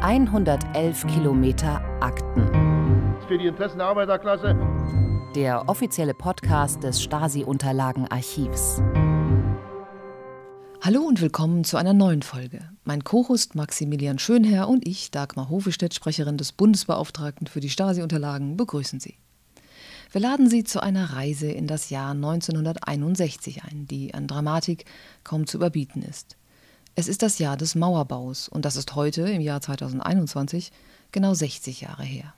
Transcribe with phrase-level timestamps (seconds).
[0.00, 2.46] 111 Kilometer Akten.
[3.26, 4.56] Für die Interessen der Arbeiterklasse.
[5.34, 8.80] Der offizielle Podcast des Stasi-Unterlagenarchivs.
[10.82, 12.70] Hallo und willkommen zu einer neuen Folge.
[12.84, 19.00] Mein Co-Host Maximilian Schönherr und ich, Dagmar Hofestedt, Sprecherin des Bundesbeauftragten für die Stasi-Unterlagen, begrüßen
[19.00, 19.18] Sie.
[20.12, 24.84] Wir laden Sie zu einer Reise in das Jahr 1961 ein, die an Dramatik
[25.24, 26.37] kaum zu überbieten ist.
[26.98, 30.72] Es ist das Jahr des Mauerbaus und das ist heute, im Jahr 2021,
[31.12, 32.34] genau 60 Jahre her.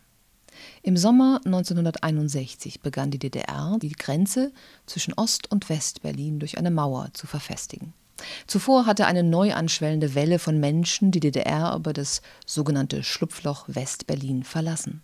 [0.82, 4.52] Im Sommer 1961 begann die DDR, die Grenze
[4.84, 7.94] zwischen Ost- und West-Berlin durch eine Mauer zu verfestigen.
[8.46, 14.44] Zuvor hatte eine neu anschwellende Welle von Menschen die DDR über das sogenannte Schlupfloch West-Berlin
[14.44, 15.02] verlassen.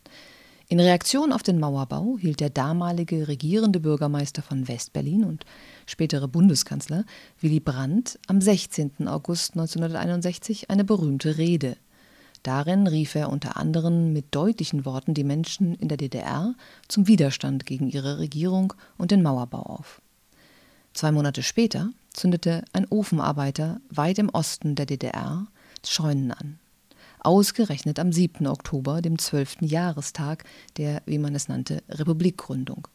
[0.69, 5.47] In Reaktion auf den Mauerbau hielt der damalige regierende Bürgermeister von West-Berlin und
[5.87, 7.05] spätere Bundeskanzler
[7.41, 9.09] Willy Brandt am 16.
[9.09, 11.77] August 1961 eine berühmte Rede.
[12.43, 16.55] Darin rief er unter anderem mit deutlichen Worten die Menschen in der DDR
[16.89, 20.01] zum Widerstand gegen ihre Regierung und den Mauerbau auf.
[20.93, 25.47] Zwei Monate später zündete ein Ofenarbeiter weit im Osten der DDR
[25.84, 26.59] Scheunen an
[27.27, 28.47] ausgerechnet am 7.
[28.47, 29.56] Oktober, dem 12.
[29.62, 30.45] Jahrestag
[30.77, 32.87] der, wie man es nannte, Republikgründung.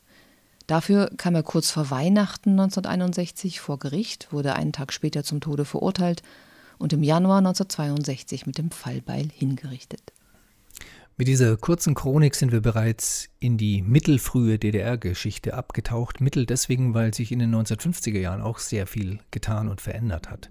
[0.72, 5.66] Dafür kam er kurz vor Weihnachten 1961 vor Gericht, wurde einen Tag später zum Tode
[5.66, 6.24] verurteilt
[6.78, 10.14] und im Januar 1962 mit dem Fallbeil hingerichtet.
[11.18, 16.22] Mit dieser kurzen Chronik sind wir bereits in die mittelfrühe DDR-Geschichte abgetaucht.
[16.22, 20.50] Mittel deswegen, weil sich in den 1950er Jahren auch sehr viel getan und verändert hat.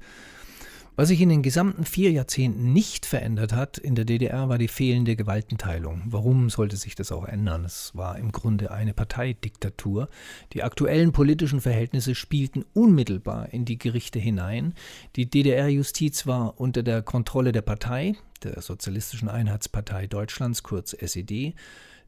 [1.01, 4.69] Was sich in den gesamten vier Jahrzehnten nicht verändert hat in der DDR, war die
[4.69, 6.03] fehlende Gewaltenteilung.
[6.05, 7.65] Warum sollte sich das auch ändern?
[7.65, 10.11] Es war im Grunde eine Parteidiktatur.
[10.53, 14.75] Die aktuellen politischen Verhältnisse spielten unmittelbar in die Gerichte hinein.
[15.17, 21.55] Die DDR-Justiz war unter der Kontrolle der Partei, der Sozialistischen Einheitspartei Deutschlands, kurz SED,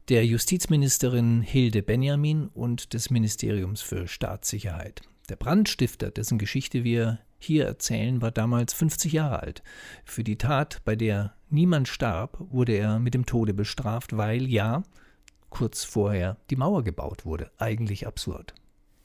[0.09, 5.01] der Justizministerin Hilde Benjamin und des Ministeriums für Staatssicherheit.
[5.29, 9.63] Der Brandstifter, dessen Geschichte wir hier erzählen, war damals 50 Jahre alt.
[10.03, 14.83] Für die Tat, bei der niemand starb, wurde er mit dem Tode bestraft, weil ja,
[15.49, 17.51] kurz vorher die Mauer gebaut wurde.
[17.57, 18.53] Eigentlich absurd.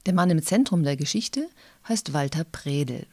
[0.06, 1.48] Der Mann im Zentrum der Geschichte
[1.86, 3.06] heißt Walter Predel.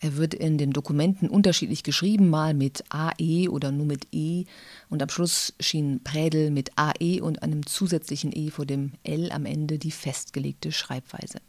[0.00, 4.44] Er wird in den Dokumenten unterschiedlich geschrieben, mal mit AE oder nur mit E.
[4.88, 9.44] Und am Schluss schien Prädel mit AE und einem zusätzlichen E vor dem L am
[9.44, 11.40] Ende die festgelegte Schreibweise.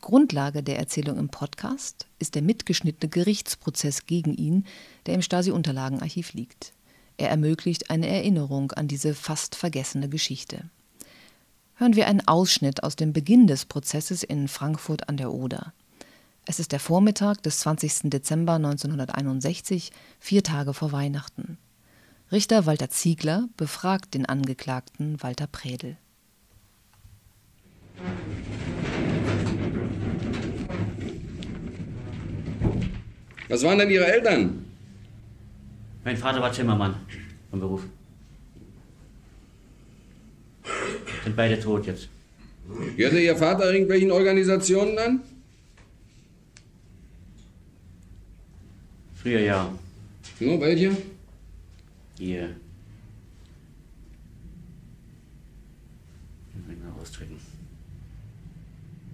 [0.00, 4.64] Grundlage der Erzählung im Podcast ist der mitgeschnittene Gerichtsprozess gegen ihn,
[5.06, 6.72] der im Stasi-Unterlagenarchiv liegt.
[7.16, 10.70] Er ermöglicht eine Erinnerung an diese fast vergessene Geschichte.
[11.74, 15.72] Hören wir einen Ausschnitt aus dem Beginn des Prozesses in Frankfurt an der Oder.
[16.46, 18.10] Es ist der Vormittag des 20.
[18.10, 21.58] Dezember 1961, vier Tage vor Weihnachten.
[22.32, 25.96] Richter Walter Ziegler befragt den Angeklagten Walter Prädel.
[33.50, 34.64] Was waren denn Ihre Eltern?
[36.04, 36.94] Mein Vater war Zimmermann
[37.50, 37.82] vom Beruf.
[41.24, 42.08] Sind beide tot jetzt.
[42.96, 45.20] Gehörte Ihr Vater irgendwelchen Organisationen an?
[49.16, 49.74] Früher ja.
[50.38, 50.96] Nur welche?
[52.18, 52.54] Hier.
[56.54, 57.29] Ich will mal ausdrücken.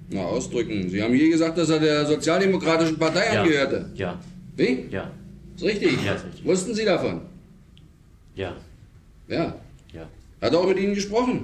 [0.08, 0.88] Na, ausdrücken.
[0.88, 3.42] Sie haben je gesagt, dass er der Sozialdemokratischen Partei Ja.
[3.42, 3.90] angehörte.
[3.94, 4.18] Ja.
[4.56, 4.86] Wie?
[4.90, 5.10] Ja.
[5.56, 6.04] Ist richtig?
[6.04, 6.44] Ja, ist richtig.
[6.44, 7.22] Wussten Sie davon?
[8.34, 8.56] Ja.
[9.28, 9.54] Ja.
[9.92, 10.08] Ja.
[10.40, 11.42] Hat er auch mit Ihnen gesprochen?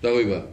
[0.00, 0.48] Darüber?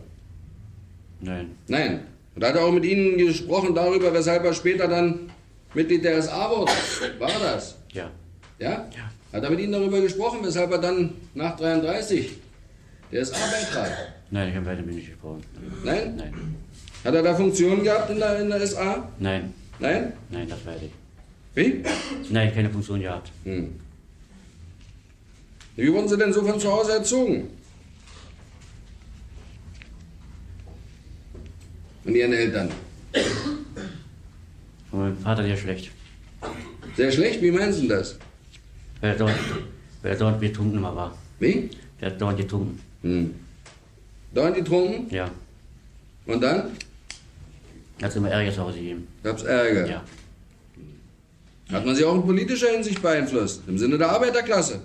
[1.21, 1.51] Nein.
[1.67, 2.01] Nein.
[2.35, 5.29] Und hat er auch mit Ihnen gesprochen darüber, weshalb er später dann
[5.73, 6.71] Mitglied der SA wurde?
[7.19, 7.77] War das?
[7.91, 8.11] Ja.
[8.59, 8.87] Ja?
[8.95, 9.11] Ja.
[9.33, 12.31] Hat er mit Ihnen darüber gesprochen, weshalb er dann nach 33
[13.11, 13.91] der SA beitrat?
[14.31, 15.43] Nein, ich habe weiter mit nicht gesprochen.
[15.83, 16.15] Nein?
[16.15, 16.33] Nein.
[17.03, 19.09] Hat er da Funktionen gehabt in der, in der SA?
[19.19, 19.53] Nein.
[19.79, 20.13] Nein?
[20.29, 20.91] Nein, das weiß ich.
[21.55, 21.83] Wie?
[22.29, 23.31] Nein, keine Funktion gehabt.
[23.43, 23.73] Hm.
[25.75, 27.47] Wie wurden Sie denn so von zu Hause erzogen?
[32.03, 32.69] Von Ihren Eltern?
[34.91, 35.91] Von meinem Vater sehr schlecht.
[36.95, 37.41] Sehr schlecht?
[37.41, 38.17] Wie meinen Sie das?
[39.01, 39.35] Weil er dort,
[40.01, 41.17] weil er dort betrunken immer war.
[41.39, 41.69] Wie?
[41.99, 42.79] Der hat dort getrunken.
[43.01, 43.33] Hm.
[44.33, 45.13] Dauernd getrunken?
[45.13, 45.29] Ja.
[46.25, 46.71] Und dann?
[48.01, 49.07] Hat es immer Ärger zu Hause gegeben.
[49.23, 49.87] Gab's Ärger?
[49.87, 50.03] Ja.
[51.71, 53.63] Hat man Sie auch in politischer Hinsicht beeinflusst?
[53.67, 54.81] Im Sinne der Arbeiterklasse?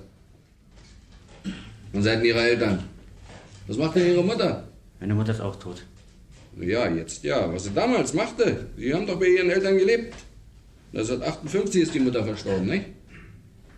[1.93, 2.83] Von Seiten Ihrer Eltern?
[3.67, 4.69] Was macht denn Ihre Mutter?
[5.01, 5.83] Meine Mutter ist auch tot.
[6.61, 7.53] Ja, jetzt ja.
[7.53, 8.67] Was sie damals machte.
[8.77, 10.15] Sie haben doch bei Ihren Eltern gelebt.
[10.93, 12.87] 1958 ist die Mutter verstorben, nicht?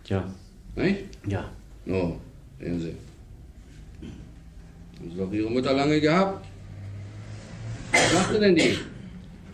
[0.05, 0.31] Ja.
[0.75, 1.05] Nicht?
[1.25, 1.49] Ja.
[1.87, 2.13] Oh,
[2.59, 2.93] sehen Sie.
[4.99, 6.45] Haben Sie doch Ihre Mutter lange gehabt.
[7.91, 8.77] Was machte denn die?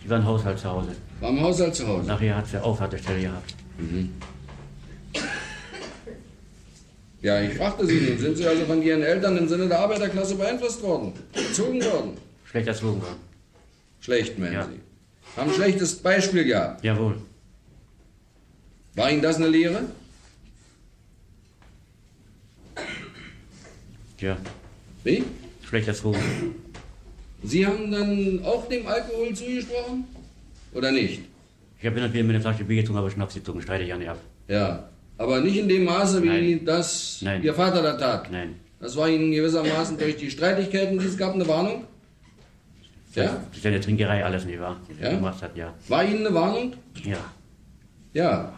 [0.04, 0.96] Die war im Haushalt zu Hause.
[1.20, 2.08] War im Haushalt zu Hause.
[2.08, 3.56] Nachher hat sie Aufwartestelle gehabt.
[7.22, 10.36] Ja, ich fragte Sie nun, sind Sie also von Ihren Eltern im Sinne der Arbeiterklasse
[10.36, 11.14] beeinflusst worden?
[11.34, 12.18] Erzogen worden?
[12.44, 13.16] Schlecht erzogen worden.
[14.02, 14.66] Schlecht, meinen Ja.
[14.66, 14.80] Sie.
[15.40, 16.84] Haben ein schlechtes Beispiel gehabt.
[16.84, 17.16] Jawohl.
[18.96, 19.84] War Ihnen das eine Lehre?
[24.20, 24.38] Ja.
[25.04, 25.24] Wie?
[25.68, 26.20] Schlecht erzogen.
[27.44, 30.06] Sie haben dann auch dem Alkohol zugesprochen?
[30.74, 31.22] Oder nicht?
[31.80, 33.62] Ich habe wieder mit einer Flasche Bier getrunken, aber Schnaps getrunken.
[33.62, 34.20] Streite ich ja nicht ab.
[34.48, 34.90] Ja.
[35.18, 36.66] Aber nicht in dem Maße, wie Nein.
[36.66, 37.44] das Nein.
[37.44, 38.32] Ihr Vater da tat.
[38.32, 38.56] Nein.
[38.80, 41.84] Das war Ihnen gewissermaßen durch die Streitigkeiten, die es gab, eine Warnung?
[43.16, 43.44] Ja?
[43.50, 44.80] Das ist ja eine Trinkerei alles nicht wahr?
[45.02, 45.12] Ja?
[45.12, 45.74] gemacht hat, ja.
[45.88, 46.74] War Ihnen eine Warnung?
[47.04, 47.18] Ja.
[48.14, 48.54] Ja.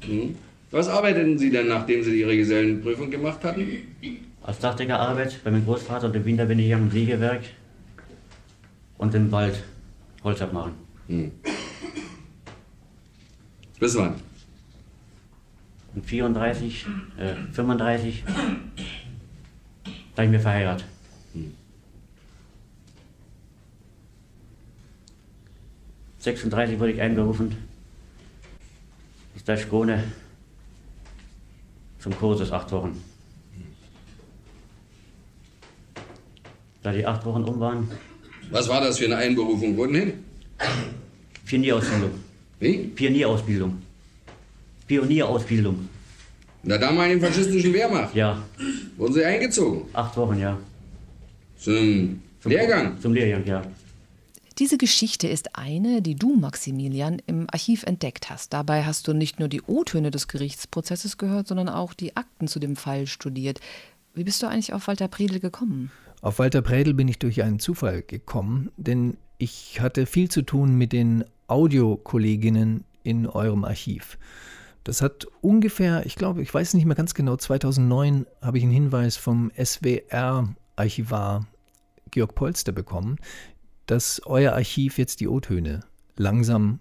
[0.00, 0.36] Hm.
[0.70, 3.66] Was arbeiteten Sie denn, nachdem Sie Ihre Gesellenprüfung gemacht hatten?
[4.44, 7.44] Als Dachdecker Arbeit bei meinem Großvater und im Winter bin ich am Sägewerk
[8.98, 9.64] und im Wald
[10.22, 10.74] Holz abmachen.
[13.80, 14.16] Bis wann?
[15.94, 16.86] Und 34,
[17.16, 18.22] äh, 35,
[20.14, 20.84] da ich mir verheiratet.
[21.32, 21.54] Hm.
[26.18, 27.56] 36 wurde ich einberufen
[29.36, 30.04] aus der Skone
[31.98, 33.13] zum Kurses acht Wochen.
[36.84, 37.90] Da die acht Wochen um waren,
[38.50, 39.76] Was war das für eine Einberufung?
[39.76, 40.12] Wurden hin?
[41.46, 42.10] Pionierausbildung.
[42.60, 42.76] Wie?
[42.94, 43.82] Pionierausbildung.
[44.86, 45.88] Pionierausbildung.
[46.62, 48.14] In der damaligen faschistischen Wehrmacht.
[48.14, 48.42] Ja,
[48.98, 49.82] Wurden Sie eingezogen?
[49.94, 50.58] acht Wochen, ja.
[51.58, 53.00] Zum, Zum Lehrgang?
[53.00, 53.62] Zum Lehrgang, ja.
[54.58, 58.52] Diese Geschichte ist eine, die du, Maximilian, im Archiv entdeckt hast.
[58.52, 62.60] Dabei hast du nicht nur die O-Töne des Gerichtsprozesses gehört, sondern auch die Akten zu
[62.60, 63.60] dem Fall studiert.
[64.14, 65.90] Wie bist du eigentlich auf Walter Predel gekommen?
[66.24, 70.74] Auf Walter Prädel bin ich durch einen Zufall gekommen, denn ich hatte viel zu tun
[70.74, 74.16] mit den Audiokolleginnen in eurem Archiv.
[74.84, 78.72] Das hat ungefähr, ich glaube, ich weiß nicht mehr ganz genau, 2009 habe ich einen
[78.72, 81.46] Hinweis vom SWR-Archivar
[82.10, 83.16] Georg Polster bekommen,
[83.84, 85.80] dass euer Archiv jetzt die O-Töne
[86.16, 86.80] langsam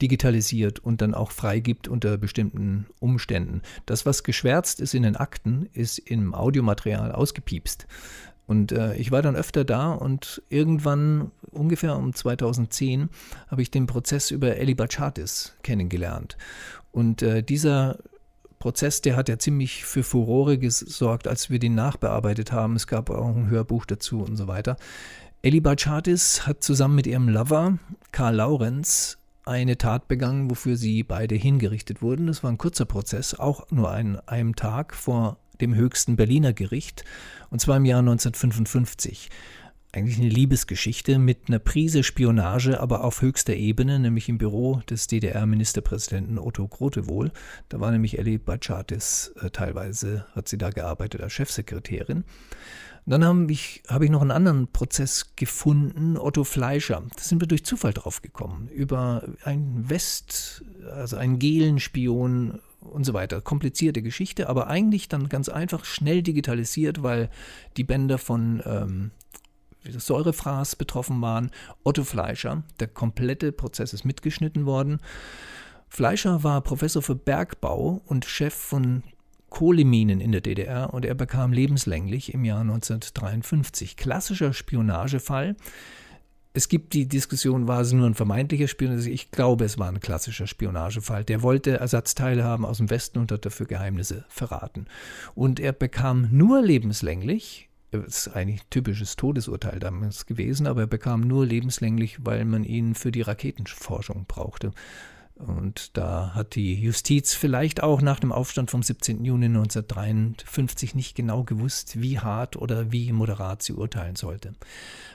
[0.00, 3.60] digitalisiert und dann auch freigibt unter bestimmten Umständen.
[3.84, 7.86] Das, was geschwärzt ist in den Akten, ist im Audiomaterial ausgepiepst.
[8.48, 13.10] Und äh, ich war dann öfter da und irgendwann, ungefähr um 2010,
[13.48, 16.38] habe ich den Prozess über Eli Bachatis kennengelernt.
[16.90, 17.98] Und äh, dieser
[18.58, 22.74] Prozess, der hat ja ziemlich für Furore gesorgt, als wir den nachbearbeitet haben.
[22.74, 24.76] Es gab auch ein Hörbuch dazu und so weiter.
[25.42, 27.78] Eli Bachatis hat zusammen mit ihrem Lover,
[28.12, 32.26] Karl Laurenz, eine Tat begangen, wofür sie beide hingerichtet wurden.
[32.26, 37.04] Das war ein kurzer Prozess, auch nur an einem Tag vor dem höchsten Berliner Gericht,
[37.50, 39.30] und zwar im Jahr 1955.
[39.90, 45.06] Eigentlich eine Liebesgeschichte mit einer Prise Spionage, aber auf höchster Ebene, nämlich im Büro des
[45.06, 47.32] DDR-Ministerpräsidenten Otto Grotewohl.
[47.70, 52.24] Da war nämlich Ellie Bachatis äh, teilweise, hat sie da gearbeitet als Chefsekretärin.
[53.06, 57.02] Dann habe ich, hab ich noch einen anderen Prozess gefunden, Otto Fleischer.
[57.16, 58.68] Da sind wir durch Zufall drauf gekommen.
[58.68, 60.62] Über einen West,
[60.92, 63.40] also einen Gelenspion und so weiter.
[63.40, 67.30] Komplizierte Geschichte, aber eigentlich dann ganz einfach schnell digitalisiert, weil
[67.76, 69.10] die Bänder von ähm,
[69.84, 71.50] Säurefraß betroffen waren.
[71.84, 75.00] Otto Fleischer, der komplette Prozess ist mitgeschnitten worden.
[75.88, 79.02] Fleischer war Professor für Bergbau und Chef von
[79.48, 83.96] Kohleminen in der DDR und er bekam lebenslänglich im Jahr 1953.
[83.96, 85.56] Klassischer Spionagefall.
[86.58, 89.10] Es gibt die Diskussion, war es nur ein vermeintlicher Spionage?
[89.10, 91.22] Ich glaube, es war ein klassischer Spionagefall.
[91.22, 94.86] Der wollte Ersatzteile haben aus dem Westen und hat dafür Geheimnisse verraten.
[95.36, 100.86] Und er bekam nur lebenslänglich, das ist eigentlich ein typisches Todesurteil damals gewesen, aber er
[100.88, 104.72] bekam nur lebenslänglich, weil man ihn für die Raketenforschung brauchte.
[105.38, 109.24] Und da hat die Justiz vielleicht auch nach dem Aufstand vom 17.
[109.24, 114.54] Juni 1953 nicht genau gewusst, wie hart oder wie moderat sie urteilen sollte.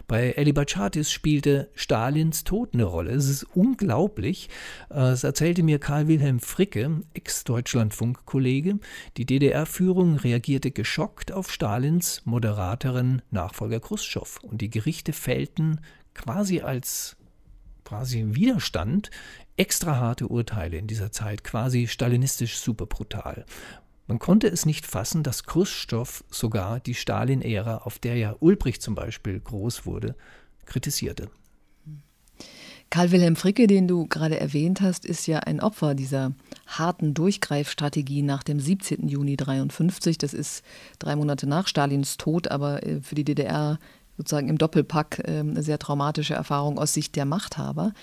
[0.07, 3.11] Bei Eli Bachatis spielte Stalins Tod eine Rolle.
[3.11, 4.49] Es ist unglaublich.
[4.89, 8.79] Es erzählte mir Karl Wilhelm Fricke, Ex-Deutschlandfunk-Kollege,
[9.17, 14.39] die DDR-Führung reagierte geschockt auf Stalins moderateren Nachfolger Khrushchev.
[14.41, 15.81] Und die Gerichte fällten
[16.13, 17.17] quasi als
[17.83, 19.11] quasi Widerstand
[19.57, 23.45] extra harte Urteile in dieser Zeit, quasi stalinistisch super brutal.
[24.07, 28.95] Man konnte es nicht fassen, dass Khrushchev sogar die Stalin-Ära, auf der ja Ulbricht zum
[28.95, 30.15] Beispiel groß wurde,
[30.65, 31.29] kritisierte.
[32.89, 36.33] Karl Wilhelm Fricke, den du gerade erwähnt hast, ist ja ein Opfer dieser
[36.67, 39.07] harten Durchgreifstrategie nach dem 17.
[39.07, 40.19] Juni 1953.
[40.19, 40.63] Das ist
[40.99, 43.79] drei Monate nach Stalins Tod, aber äh, für die DDR
[44.17, 47.93] sozusagen im Doppelpack äh, eine sehr traumatische Erfahrung aus Sicht der Machthaber.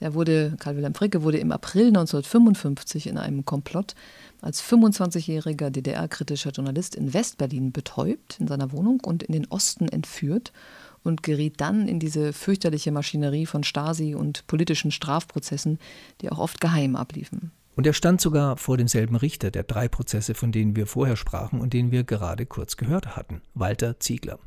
[0.00, 3.94] Er wurde, Karl Wilhelm Fricke wurde im April 1955 in einem Komplott
[4.40, 10.52] als 25-jähriger DDR-kritischer Journalist in Westberlin betäubt in seiner Wohnung und in den Osten entführt
[11.02, 15.78] und geriet dann in diese fürchterliche Maschinerie von Stasi und politischen Strafprozessen,
[16.20, 17.52] die auch oft geheim abliefen.
[17.76, 21.60] Und er stand sogar vor demselben Richter der drei Prozesse, von denen wir vorher sprachen
[21.60, 24.38] und den wir gerade kurz gehört hatten, Walter Ziegler.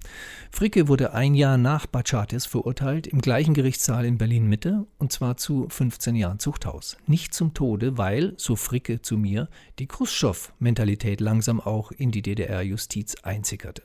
[0.52, 5.68] Fricke wurde ein Jahr nach Bachatis verurteilt, im gleichen Gerichtssaal in Berlin-Mitte, und zwar zu
[5.70, 6.98] 15 Jahren Zuchthaus.
[7.06, 13.16] Nicht zum Tode, weil, so Fricke zu mir, die Khrushchev-Mentalität langsam auch in die DDR-Justiz
[13.24, 13.84] einsickerte.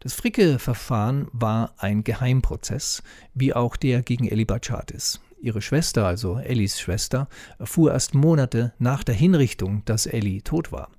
[0.00, 3.02] Das Fricke-Verfahren war ein Geheimprozess,
[3.34, 5.20] wie auch der gegen Eli Bachatis.
[5.40, 7.28] Ihre Schwester, also Ellis Schwester,
[7.58, 10.90] erfuhr erst Monate nach der Hinrichtung, dass Elli tot war.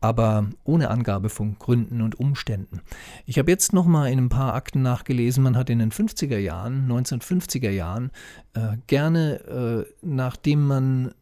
[0.00, 2.80] Aber ohne Angabe von Gründen und Umständen.
[3.24, 6.90] Ich habe jetzt nochmal in ein paar Akten nachgelesen, man hat in den 50er Jahren,
[6.90, 8.10] 1950er Jahren,
[8.54, 11.14] äh, gerne, äh, nachdem man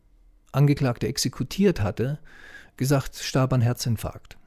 [0.52, 2.18] Angeklagte exekutiert hatte,
[2.76, 4.38] gesagt, starb an Herzinfarkt.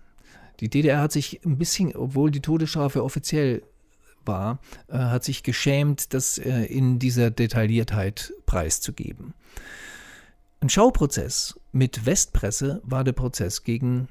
[0.59, 3.63] Die DDR hat sich ein bisschen, obwohl die Todesstrafe offiziell
[4.25, 9.33] war, äh, hat sich geschämt, das äh, in dieser Detailliertheit preiszugeben.
[10.61, 14.07] Ein Schauprozess mit Westpresse war der Prozess gegen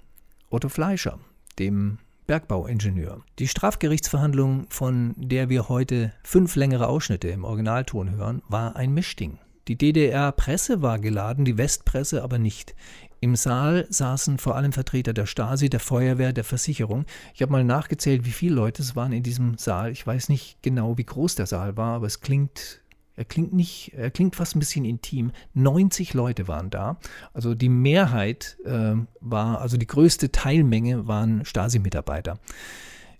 [0.50, 1.18] Otto Fleischer,
[1.58, 3.22] dem Bergbauingenieur.
[3.38, 9.38] Die Strafgerichtsverhandlung, von der wir heute fünf längere Ausschnitte im Originalton hören, war ein Mischding.
[9.68, 12.74] Die DDR-Presse war geladen, die Westpresse aber nicht.
[13.20, 17.06] Im Saal saßen vor allem Vertreter der Stasi, der Feuerwehr, der Versicherung.
[17.34, 19.92] Ich habe mal nachgezählt, wie viele Leute es waren in diesem Saal.
[19.92, 22.82] Ich weiß nicht genau, wie groß der Saal war, aber es klingt
[23.14, 25.32] er klingt nicht, er klingt fast ein bisschen intim.
[25.54, 26.98] 90 Leute waren da.
[27.34, 32.38] Also die Mehrheit äh, war, also die größte Teilmenge waren Stasi-Mitarbeiter.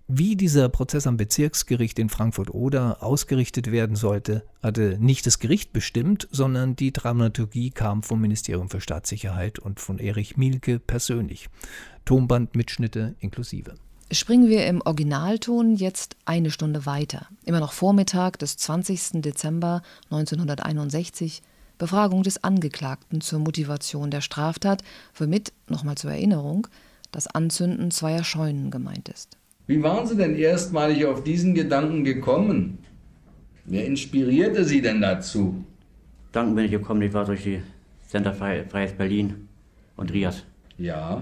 [0.09, 6.27] Wie dieser Prozess am Bezirksgericht in Frankfurt-Oder ausgerichtet werden sollte, hatte nicht das Gericht bestimmt,
[6.29, 11.47] sondern die Dramaturgie kam vom Ministerium für Staatssicherheit und von Erich Mielke persönlich.
[12.03, 13.75] Tonbandmitschnitte inklusive.
[14.11, 17.27] Springen wir im Originalton jetzt eine Stunde weiter.
[17.45, 19.21] Immer noch Vormittag des 20.
[19.21, 21.41] Dezember 1961.
[21.77, 24.83] Befragung des Angeklagten zur Motivation der Straftat,
[25.15, 26.67] womit, nochmal zur Erinnerung,
[27.11, 29.37] das Anzünden zweier Scheunen gemeint ist.
[29.65, 32.79] Wie waren Sie denn erstmalig auf diesen Gedanken gekommen?
[33.65, 35.63] Wer inspirierte Sie denn dazu?
[36.33, 37.61] Danken bin ich gekommen, ich war durch die
[38.05, 39.47] Sender Freies Berlin
[39.95, 40.43] und Rias.
[40.77, 41.21] Ja.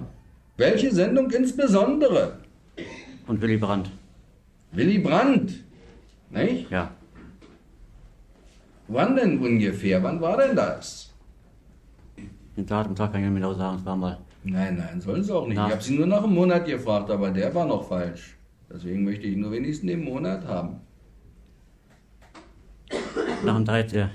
[0.57, 2.39] Welche Sendung insbesondere?
[3.27, 3.91] Und Willy Brandt.
[4.71, 5.63] Willy Brandt?
[6.31, 6.71] Nicht?
[6.71, 6.91] Ja.
[8.87, 10.01] Wann denn ungefähr?
[10.01, 11.13] Wann war denn das?
[12.57, 15.47] Den Datum kann ich nicht genau sagen, es war mal Nein, nein, sollen sie auch
[15.47, 15.57] nicht.
[15.57, 15.67] Na.
[15.67, 18.35] Ich habe sie nur nach einem Monat gefragt, aber der war noch falsch.
[18.73, 20.77] Deswegen möchte ich nur wenigstens den Monat haben.
[23.43, 24.09] nach dem 13.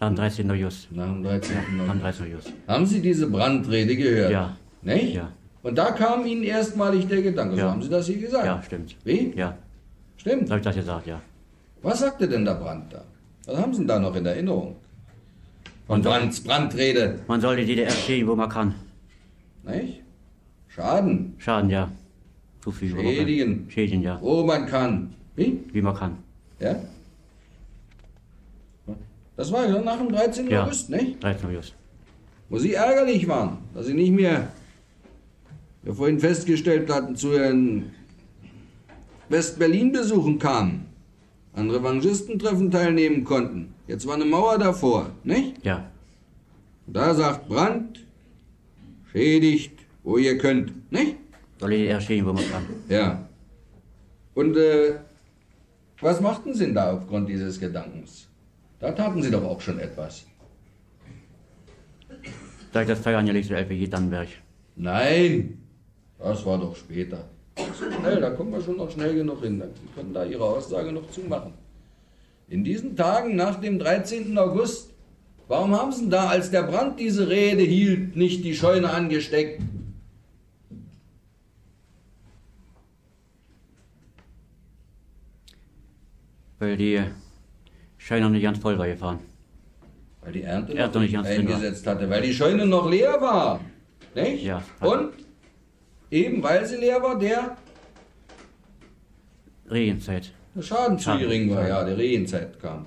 [0.00, 0.50] Nach dem 13.
[0.50, 0.88] August.
[0.92, 1.56] Nach dem 13.
[1.56, 2.02] Nach dem August.
[2.02, 2.32] 13.
[2.32, 2.52] August.
[2.66, 4.30] Haben Sie diese Brandrede gehört?
[4.32, 4.56] Ja.
[4.82, 5.14] Nicht?
[5.14, 5.30] Ja.
[5.62, 7.54] Und da kam Ihnen erstmalig der Gedanke.
[7.54, 7.70] So Ja.
[7.70, 8.44] haben Sie das hier gesagt.
[8.46, 8.96] Ja, stimmt.
[9.04, 9.32] Wie?
[9.36, 9.56] Ja,
[10.18, 10.46] Stimmt.
[10.48, 11.20] so habe ich das gesagt, ja.
[11.82, 13.02] Was sagte denn der Brand da?
[13.46, 14.76] Was haben Sie denn da noch in Erinnerung?
[15.86, 17.20] Von Brands Brandrede.
[17.26, 18.74] Man soll die DDR stehen, wo man kann.
[19.66, 20.02] Nicht?
[20.68, 21.34] Schaden.
[21.38, 21.90] Schaden, ja.
[22.62, 23.00] Zufügen.
[23.00, 23.66] Schädigen.
[23.68, 24.18] Schädigen, ja.
[24.20, 25.14] Wo man kann.
[25.36, 25.60] Wie?
[25.72, 26.18] Wie man kann.
[26.60, 26.76] Ja?
[29.36, 30.48] Das war ja nach dem 13.
[30.48, 30.64] Ja.
[30.64, 31.22] August, nicht?
[31.22, 31.50] 13.
[31.50, 31.74] August.
[32.48, 34.48] Wo Sie ärgerlich waren, dass Sie nicht mehr,
[35.82, 37.90] wir vorhin festgestellt hatten, zu Ihren
[39.28, 40.86] West-Berlin-Besuchen kamen,
[41.54, 43.74] an Revanchistentreffen teilnehmen konnten.
[43.86, 45.64] Jetzt war eine Mauer davor, nicht?
[45.64, 45.90] Ja.
[46.86, 48.03] Da sagt Brandt,
[49.14, 51.16] schädigt, wo ihr könnt, nicht?
[51.60, 52.66] Soll die DDR stehen, wo man kann.
[52.88, 53.28] Ja.
[54.34, 54.96] Und äh,
[56.00, 58.28] was machten Sie denn da aufgrund dieses Gedankens?
[58.80, 60.26] Da taten Sie doch auch schon etwas.
[62.72, 64.28] Da ich das Feuer angelegt zu LPG Dannenberg.
[64.74, 65.58] Nein,
[66.18, 67.28] das war doch später.
[67.56, 69.62] So schnell, da kommen wir schon noch schnell genug hin.
[69.62, 71.52] Sie können da Ihre Aussage noch zumachen.
[72.48, 74.36] In diesen Tagen nach dem 13.
[74.36, 74.93] August,
[75.48, 79.62] warum haben Sie denn da, als der Brand diese Rede hielt, nicht die Scheune angesteckt?
[86.58, 87.02] Weil die
[87.98, 89.18] Scheune noch nicht ganz voll war gefahren.
[90.22, 93.60] Weil die Ernte, Ernte noch nicht ganz eingesetzt hatte, weil die Scheune noch leer war.
[94.14, 94.44] Nicht?
[94.44, 94.62] Ja.
[94.80, 95.12] Und
[96.10, 97.56] eben weil sie leer war, der,
[99.70, 100.32] Regenzeit.
[100.54, 102.86] der Schaden zu gering war, ja, der Rehenzeit kam.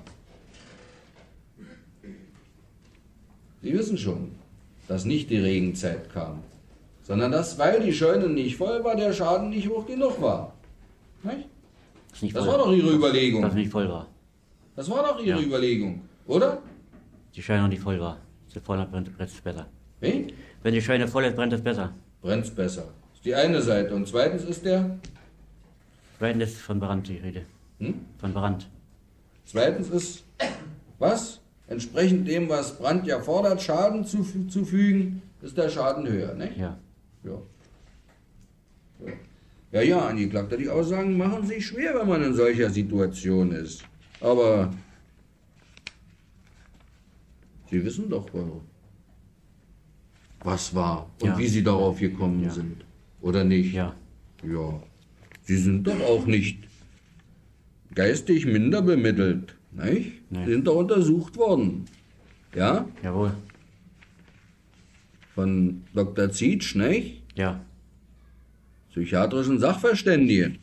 [3.62, 4.32] Sie wissen schon,
[4.86, 6.42] dass nicht die Regenzeit kam,
[7.02, 10.54] sondern dass, weil die Scheune nicht voll war, der Schaden nicht hoch genug war.
[11.22, 11.48] Nicht?
[12.10, 13.44] Das, nicht Das war doch Ihre Dass Überlegung.
[13.44, 14.06] es nicht voll war.
[14.76, 15.46] Das war doch Ihre Ja.
[15.46, 16.62] Überlegung, oder?
[17.34, 18.18] Die Scheune noch nicht voll war.
[18.52, 19.66] Sie voll brennt, brennt es besser.
[20.00, 20.28] Wie?
[20.62, 21.92] Wenn die Scheune voll ist, brennt es besser.
[22.22, 22.82] Brennt's besser.
[23.10, 23.94] Das ist die eine Seite.
[23.94, 24.98] Und zweitens ist der,
[26.18, 27.42] Brennen ist von Brand die Rede.
[27.78, 27.94] Hm?
[28.18, 28.68] Von Brand.
[29.44, 30.24] zweitens ist,
[30.98, 31.40] was?
[31.68, 36.56] Entsprechend dem, was Brand ja fordert, Schaden zu, zufügen, ist der Schaden höher, nicht?
[36.56, 36.78] Ja.
[37.24, 37.42] Ja.
[39.70, 43.84] Ja, ja, Angeklagter, die Aussagen machen sich schwer, wenn man in solcher Situation ist.
[44.20, 44.72] Aber
[47.70, 48.26] Sie wissen doch,
[50.40, 51.38] was war und Ja.
[51.38, 52.50] wie Sie darauf gekommen Ja.
[52.50, 52.84] sind.
[53.20, 53.74] Oder nicht?
[53.74, 53.94] Ja.
[54.42, 54.82] Ja.
[55.42, 56.66] Sie sind doch auch nicht
[57.94, 60.30] geistig minder bemittelt, nicht?
[60.30, 60.46] Nee.
[60.46, 61.86] Sind doch untersucht worden.
[62.54, 62.88] Ja?
[63.02, 63.32] Jawohl.
[65.34, 66.30] Von Dr.
[66.30, 67.22] Zietsch, nicht?
[67.34, 67.60] Ja.
[68.90, 70.58] psychiatrischen Sachverständigen.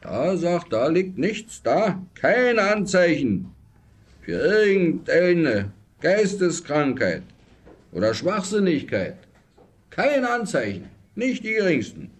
[0.00, 3.50] Da sagt, da liegt nichts da, keine Anzeichen
[4.20, 7.22] für irgendeine Geisteskrankheit
[7.90, 9.16] oder Schwachsinnigkeit.
[9.90, 12.10] Keine Anzeichen, nicht die geringsten.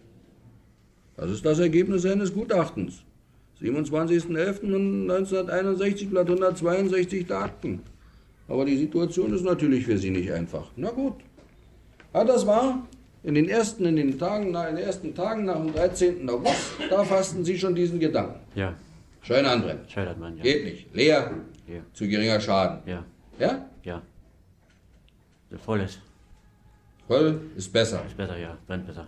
[1.17, 3.05] Das ist das Ergebnis seines Gutachtens.
[3.65, 7.81] 27.11.1961, Blatt 162 der Akten.
[8.49, 10.67] Aber die Situation ist natürlich für Sie nicht einfach.
[10.77, 11.15] Na gut.
[12.13, 12.87] Ja, das war
[13.23, 16.29] in den ersten, in den Tagen, nach, in den ersten Tagen nach dem 13.
[16.29, 18.39] August, da fassten Sie schon diesen Gedanken.
[18.55, 18.75] Ja.
[19.23, 19.81] Scheune anbrennen.
[19.89, 20.43] Scheitert man, ja.
[20.43, 20.95] Geht nicht.
[20.95, 21.31] Leer,
[21.67, 21.81] Ja.
[21.95, 22.81] zu geringer Schaden.
[22.87, 23.03] Ja.
[23.39, 23.65] Ja?
[23.83, 24.03] Ja.
[25.51, 26.01] Der voll ist.
[27.09, 28.03] Voll ist besser.
[28.07, 28.59] Ist besser, ja.
[28.67, 29.07] Brennt besser.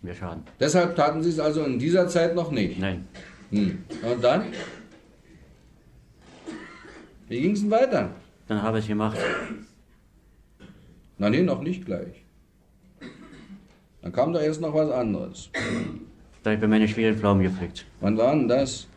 [0.00, 0.42] Mehr Schaden.
[0.58, 2.78] Deshalb taten Sie es also in dieser Zeit noch nicht.
[2.78, 3.06] Nein.
[3.50, 3.78] Hm.
[4.02, 4.44] Und dann?
[7.28, 8.10] Wie ging es denn weiter?
[8.48, 9.18] Dann habe ich gemacht.
[11.18, 12.24] Na nee, noch nicht gleich.
[14.02, 15.50] Dann kam da erst noch was anderes.
[16.42, 17.86] Da habe ich bei meine schweren Pflaumen gepflückt.
[18.00, 18.88] Wann war denn das?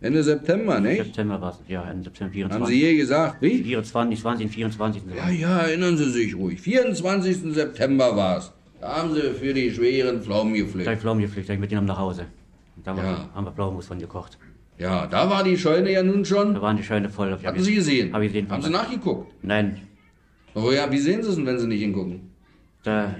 [0.00, 1.04] Ende September, nicht?
[1.04, 1.58] September war es.
[1.68, 2.74] Ja, Ende September Haben 24.
[2.74, 3.62] Sie je gesagt, wie?
[3.62, 5.02] 24, 20, 24.
[5.14, 6.60] Ja, ja, erinnern Sie sich ruhig.
[6.60, 7.54] 24.
[7.54, 8.52] September war es.
[8.80, 10.98] Da haben Sie für die schweren Pflaumen Da habe ich.
[11.00, 12.26] Pflaumen gepflückt, da ich mitgenommen nach Hause.
[12.76, 13.28] Und da haben wir- Ja.
[13.34, 14.38] haben wir Pflaumenmus von gekocht.
[14.78, 16.60] Ja, da war die Scheune ja nun Da schon.
[16.60, 17.32] waren die Scheune voll.
[17.32, 18.12] Hab Hatten Sie gesehen?
[18.12, 18.50] Habe ich gesehen.
[18.50, 19.32] Haben Sie nachgeguckt?
[19.42, 19.80] Nein,
[20.54, 22.30] Oh ja, wie sehen Sie es denn, wenn Sie nicht hingucken?
[22.82, 23.14] da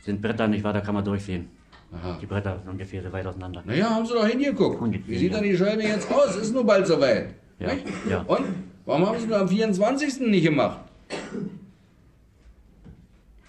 [0.00, 1.48] sind Bretter nicht wahr, da kann man durchsehen.
[1.92, 2.16] Aha.
[2.20, 3.62] Die Bretter sind ungefähr so weit auseinander.
[3.66, 4.80] Naja, haben Sie doch hingeguckt.
[4.80, 5.38] Ungefähr, Wie sieht ja.
[5.40, 6.36] denn die Scheune jetzt aus?
[6.36, 7.34] Ist nur bald soweit.
[7.58, 7.86] Ja, Nicht?
[8.08, 8.22] ja.
[8.22, 8.40] Und?
[8.86, 10.20] Warum haben Sie es am 24.
[10.30, 10.78] nicht gemacht?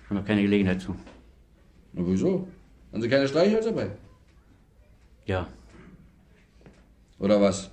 [0.09, 0.93] Haben wir keine Gelegenheit zu.
[1.93, 2.47] Na, wieso?
[2.91, 3.87] Haben Sie keine Streichhölzer bei?
[5.25, 5.47] Ja,
[7.19, 7.69] Oder was?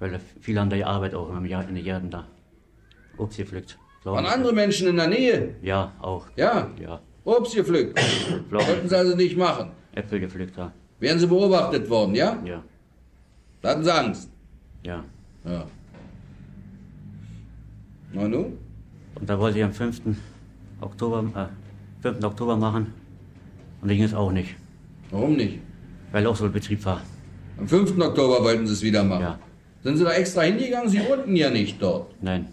[0.00, 2.26] weil da viele an der Arbeit auch im Jahr, in den Jahren da.
[3.16, 3.78] Obst gepflückt.
[4.02, 5.54] Waren andere Menschen in der Nähe?
[5.62, 6.26] Ja, auch.
[6.36, 6.68] Ja.
[6.80, 7.96] Ja, Obst gepflückt.
[8.30, 8.88] Wollten Pflaumen.
[8.88, 9.70] Sie also nicht machen.
[9.94, 10.72] Äpfel gepflückt, ja.
[10.98, 12.38] Wären Sie beobachtet worden, ja?
[12.44, 12.62] Ja,
[13.62, 14.30] Da hatten Sie Angst.
[14.82, 15.04] ja.
[15.44, 15.64] Ja.
[18.12, 18.58] Na nun?
[19.14, 20.02] Und da wollte ich am 5.
[20.80, 22.24] Oktober, äh, 5.
[22.24, 22.92] Oktober machen.
[23.80, 24.54] Und da ging es auch nicht,
[25.10, 25.60] Warum nicht?
[26.14, 27.00] Weil auch so ein Betrieb war.
[27.58, 27.98] Am 5.
[27.98, 29.22] Oktober wollten Sie es wieder machen.
[29.22, 29.38] Ja,
[29.82, 30.88] Sind Sie da extra hingegangen?
[30.88, 32.14] Sie wohnten ja nicht dort.
[32.22, 32.46] nein.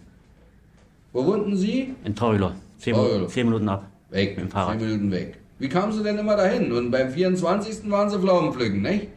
[1.14, 1.94] Wo wohnten Sie?
[2.06, 2.56] In Treuler.
[2.80, 2.96] Zehn,
[3.28, 3.86] zehn Minuten ab.
[4.10, 4.38] Weg.
[4.38, 4.80] Mit dem Fahrrad.
[4.80, 5.38] Zehn Minuten weg.
[5.60, 6.72] Wie kamen Sie denn immer dahin?
[6.72, 7.92] Und beim 24.
[7.92, 9.10] waren Sie Pflaumen pflücken, nicht?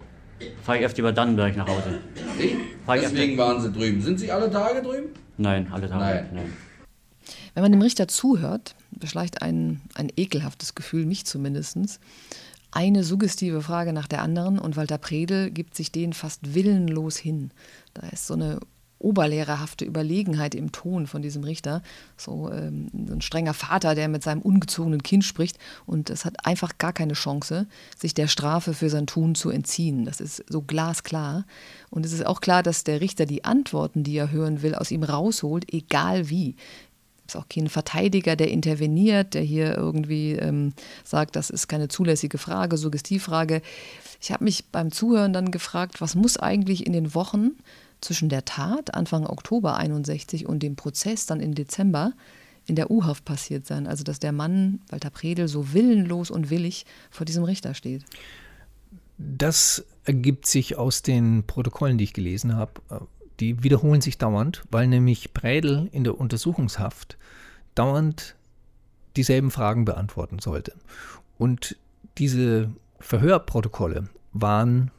[0.63, 2.01] Fahre ich öfter über Dannenberg nach Hause.
[2.85, 4.03] Fahr ich Deswegen waren Sie drüben.
[4.03, 5.11] Sind Sie alle Tage drüben?
[5.39, 6.27] Nein, alle Tage.
[6.35, 6.53] Nein.
[7.55, 12.01] Wenn man dem Richter zuhört, beschleicht ein, ein ekelhaftes Gefühl, mich zumindest.
[12.77, 17.53] Eine suggestive Frage nach der anderen und Walter Predel gibt sich denen fast willenlos hin.
[17.95, 18.59] Da ist so eine
[18.99, 21.83] oberlehrerhafte Überlegenheit im Ton von diesem Richter.
[22.17, 25.57] So, ähm, so ein strenger Vater, der mit seinem ungezogenen Kind spricht
[25.87, 30.05] und es hat einfach gar keine Chance, sich der Strafe für sein Tun zu entziehen.
[30.05, 31.47] Das ist so glasklar.
[31.91, 34.91] Und es ist auch klar, dass der Richter die Antworten, die er hören will, aus
[34.91, 36.57] ihm rausholt, egal wie
[37.27, 40.73] ist auch kein Verteidiger, der interveniert, der hier irgendwie ähm,
[41.05, 43.63] sagt, das ist keine zulässige Frage, Suggestivfrage.
[44.21, 47.53] Ich habe mich beim Zuhören dann gefragt, was muss eigentlich in den Wochen
[48.01, 52.13] zwischen der Tat, Anfang Oktober 61, und dem Prozess dann im Dezember
[52.67, 53.87] in der U-Haft passiert sein?
[53.87, 58.05] Also, dass der Mann, Walter Predel, so willenlos und willig vor diesem Richter steht.
[59.17, 62.73] Das ergibt sich aus den Protokollen, die ich gelesen habe.
[63.41, 67.19] Die wiederholen sich dauernd, weil nämlich Brädel in der Untersuchungshaft
[67.75, 68.37] dauernd
[69.17, 70.75] dieselben Fragen beantworten sollte.
[71.39, 71.77] Und
[72.19, 72.71] diese
[73.01, 74.91] Verhörprotokolle waren,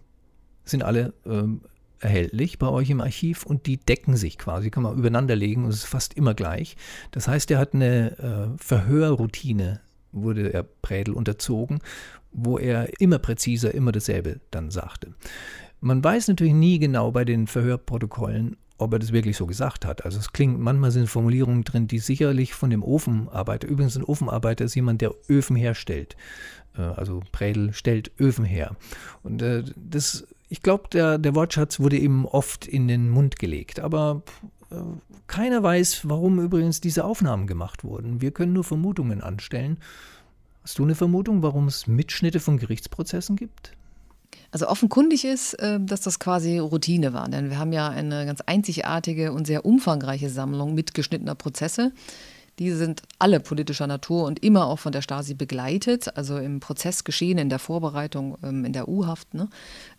[0.63, 1.61] sind alle ähm,
[1.99, 5.69] erhältlich bei euch im Archiv und die decken sich quasi, kann man übereinander legen und
[5.69, 6.75] es ist fast immer gleich.
[7.11, 8.17] Das heißt, er hat eine
[8.57, 11.79] äh, Verhörroutine, wurde er Prädel unterzogen,
[12.31, 15.13] wo er immer präziser, immer dasselbe dann sagte.
[15.81, 20.03] Man weiß natürlich nie genau bei den Verhörprotokollen, ob er das wirklich so gesagt hat.
[20.03, 24.65] Also es klingt, manchmal sind Formulierungen drin, die sicherlich von dem Ofenarbeiter, übrigens ein Ofenarbeiter
[24.65, 26.15] ist jemand, der Öfen herstellt.
[26.77, 28.75] Äh, also Prädel stellt Öfen her.
[29.23, 33.79] Und äh, das, ich glaube, der, der Wortschatz wurde eben oft in den Mund gelegt.
[33.79, 34.23] Aber
[34.71, 34.75] äh,
[35.27, 38.21] keiner weiß, warum übrigens diese Aufnahmen gemacht wurden.
[38.21, 39.77] Wir können nur Vermutungen anstellen.
[40.63, 43.73] Hast du eine Vermutung, warum es Mitschnitte von Gerichtsprozessen gibt?
[44.51, 48.41] Also offenkundig ist, äh, dass das quasi Routine war, denn wir haben ja eine ganz
[48.41, 51.91] einzigartige und sehr umfangreiche Sammlung mitgeschnittener Prozesse,
[52.59, 57.37] die sind alle politischer Natur und immer auch von der Stasi begleitet, also im Prozessgeschehen,
[57.37, 59.33] in der Vorbereitung, ähm, in der U-Haft.
[59.33, 59.49] Ne?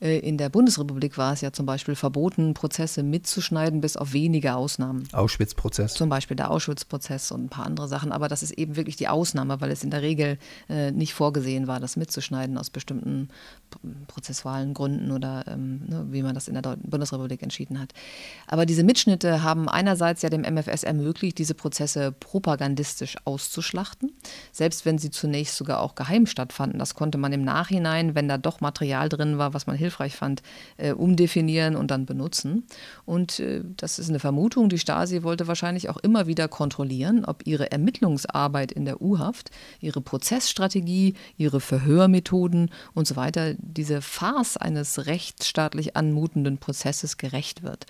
[0.00, 4.54] Äh, in der Bundesrepublik war es ja zum Beispiel verboten, Prozesse mitzuschneiden, bis auf wenige
[4.54, 5.06] Ausnahmen.
[5.12, 5.94] Auschwitz-Prozess.
[5.94, 8.12] Zum Beispiel der Auschwitz-Prozess und ein paar andere Sachen.
[8.12, 10.38] Aber das ist eben wirklich die Ausnahme, weil es in der Regel
[10.68, 13.28] äh, nicht vorgesehen war, das mitzuschneiden aus bestimmten
[14.06, 17.92] prozessualen Gründen oder ähm, ne, wie man das in der Bundesrepublik entschieden hat.
[18.46, 24.12] Aber diese Mitschnitte haben einerseits ja dem MFS ermöglicht, diese Prozesse pro propagandistisch auszuschlachten,
[24.52, 26.78] selbst wenn sie zunächst sogar auch geheim stattfanden.
[26.78, 30.42] Das konnte man im Nachhinein, wenn da doch Material drin war, was man hilfreich fand,
[30.76, 32.62] äh, umdefinieren und dann benutzen.
[33.04, 37.44] Und äh, das ist eine Vermutung, die Stasi wollte wahrscheinlich auch immer wieder kontrollieren, ob
[37.48, 45.06] ihre Ermittlungsarbeit in der U-Haft, ihre Prozessstrategie, ihre Verhörmethoden und so weiter, diese Farce eines
[45.06, 47.86] rechtsstaatlich anmutenden Prozesses gerecht wird.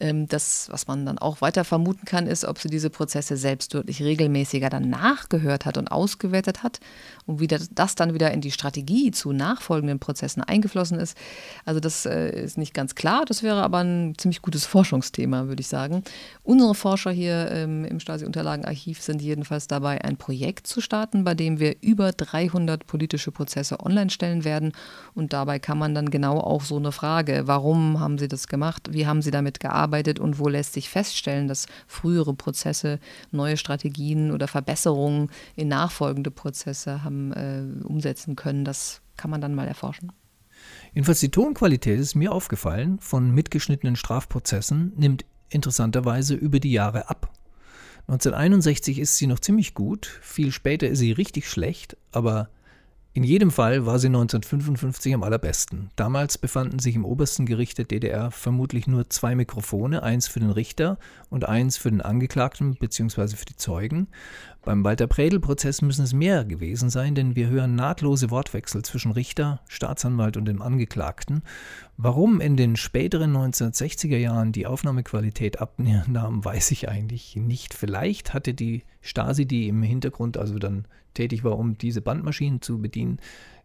[0.00, 3.74] Ähm, das, was man dann auch weiter vermuten kann, ist, ob sie diese Prozesse selbst
[3.74, 6.80] wirklich regelmäßiger dann nachgehört hat und ausgewertet hat
[7.26, 11.16] und wie das dann wieder in die Strategie zu nachfolgenden Prozessen eingeflossen ist.
[11.64, 15.60] Also das äh, ist nicht ganz klar, das wäre aber ein ziemlich gutes Forschungsthema, würde
[15.60, 16.02] ich sagen.
[16.42, 21.60] Unsere Forscher hier ähm, im Stasi-Unterlagenarchiv sind jedenfalls dabei, ein Projekt zu starten, bei dem
[21.60, 24.72] wir über 300 politische Prozesse online stellen werden
[25.14, 28.88] und dabei kann man dann genau auch so eine Frage, warum haben sie das gemacht,
[28.90, 32.98] wie haben sie damit gearbeitet, gearbeitet und wo lässt sich feststellen, dass frühere Prozesse
[33.30, 38.64] neue Strategien oder Verbesserungen in nachfolgende Prozesse haben äh, umsetzen können.
[38.64, 40.12] Das kann man dann mal erforschen.
[40.94, 47.30] Jedenfalls die Tonqualität ist mir aufgefallen von mitgeschnittenen Strafprozessen nimmt interessanterweise über die Jahre ab.
[48.06, 52.50] 1961 ist sie noch ziemlich gut, viel später ist sie richtig schlecht, aber
[53.16, 55.90] in jedem Fall war sie 1955 am allerbesten.
[55.94, 60.50] Damals befanden sich im obersten Gericht der DDR vermutlich nur zwei Mikrofone, eins für den
[60.50, 60.98] Richter
[61.30, 63.36] und eins für den Angeklagten bzw.
[63.36, 64.08] für die Zeugen.
[64.64, 69.60] Beim Walter Prädel-Prozess müssen es mehr gewesen sein, denn wir hören nahtlose Wortwechsel zwischen Richter,
[69.68, 71.42] Staatsanwalt und dem Angeklagten.
[71.96, 77.72] Warum in den späteren 1960er Jahren die Aufnahmequalität abnahm, weiß ich eigentlich nicht.
[77.72, 82.80] Vielleicht hatte die Stasi, die im Hintergrund also dann tätig war, um diese Bandmaschinen zu
[82.80, 83.20] bedienen,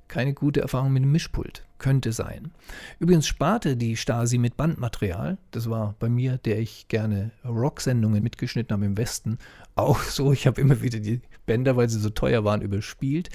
[0.09, 1.63] keine gute Erfahrung mit dem Mischpult.
[1.77, 2.51] Könnte sein.
[2.99, 5.37] Übrigens sparte die Stasi mit Bandmaterial.
[5.51, 9.37] Das war bei mir, der ich gerne Rocksendungen mitgeschnitten habe im Westen,
[9.75, 10.33] auch so.
[10.33, 13.29] Ich habe immer wieder die Bänder, weil sie so teuer waren, überspielt.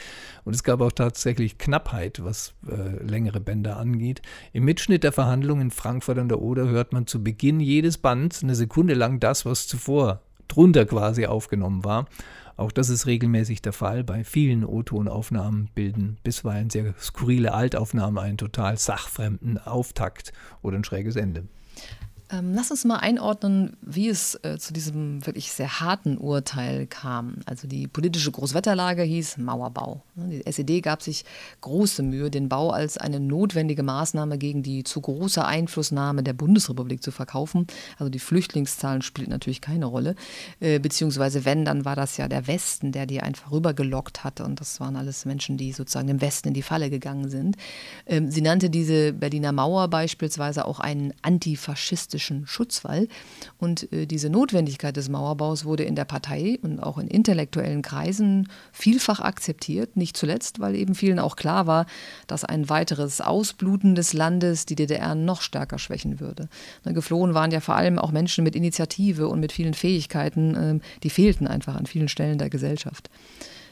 [0.45, 4.21] Und es gab auch tatsächlich Knappheit, was äh, längere Bänder angeht.
[4.53, 8.43] Im Mitschnitt der Verhandlungen in Frankfurt an der Oder hört man zu Beginn jedes Bands
[8.43, 12.07] eine Sekunde lang das, was zuvor drunter quasi aufgenommen war.
[12.57, 14.05] Auch das ist regelmäßig der Fall.
[14.05, 21.17] Bei vielen O-Tonaufnahmen bilden bisweilen sehr skurrile Altaufnahmen einen total sachfremden Auftakt oder ein schräges
[21.17, 21.49] Ende.
[22.31, 27.37] Ähm, lass uns mal einordnen, wie es äh, zu diesem wirklich sehr harten Urteil kam.
[27.45, 30.01] Also die politische Großwetterlage hieß Mauerbau.
[30.15, 31.27] Ne, die SED gab sich
[31.61, 37.03] große Mühe, den Bau als eine notwendige Maßnahme gegen die zu große Einflussnahme der Bundesrepublik
[37.03, 37.67] zu verkaufen.
[37.99, 40.15] Also die Flüchtlingszahlen spielten natürlich keine Rolle.
[40.61, 44.45] Äh, beziehungsweise wenn, dann war das ja der Westen, der die einfach rübergelockt hatte.
[44.45, 47.59] Und das waren alles Menschen, die sozusagen im Westen in die Falle gegangen sind.
[48.07, 53.09] Ähm, sie nannte diese Berliner Mauer beispielsweise auch einen antifaschistischen politischen Schutzwall.
[53.59, 58.49] Und äh, diese Notwendigkeit des Mauerbaus wurde in der Partei und auch in intellektuellen Kreisen
[58.73, 59.97] vielfach akzeptiert.
[59.97, 61.87] Nicht zuletzt, weil eben vielen auch klar war,
[62.29, 66.49] dass ein weiteres Ausbluten des Landes die DDR noch stärker schwächen würde.
[66.85, 70.79] Ne, geflohen waren ja vor allem auch Menschen mit Initiative und mit vielen Fähigkeiten, äh,
[71.03, 73.11] die fehlten einfach an vielen Stellen der Gesellschaft.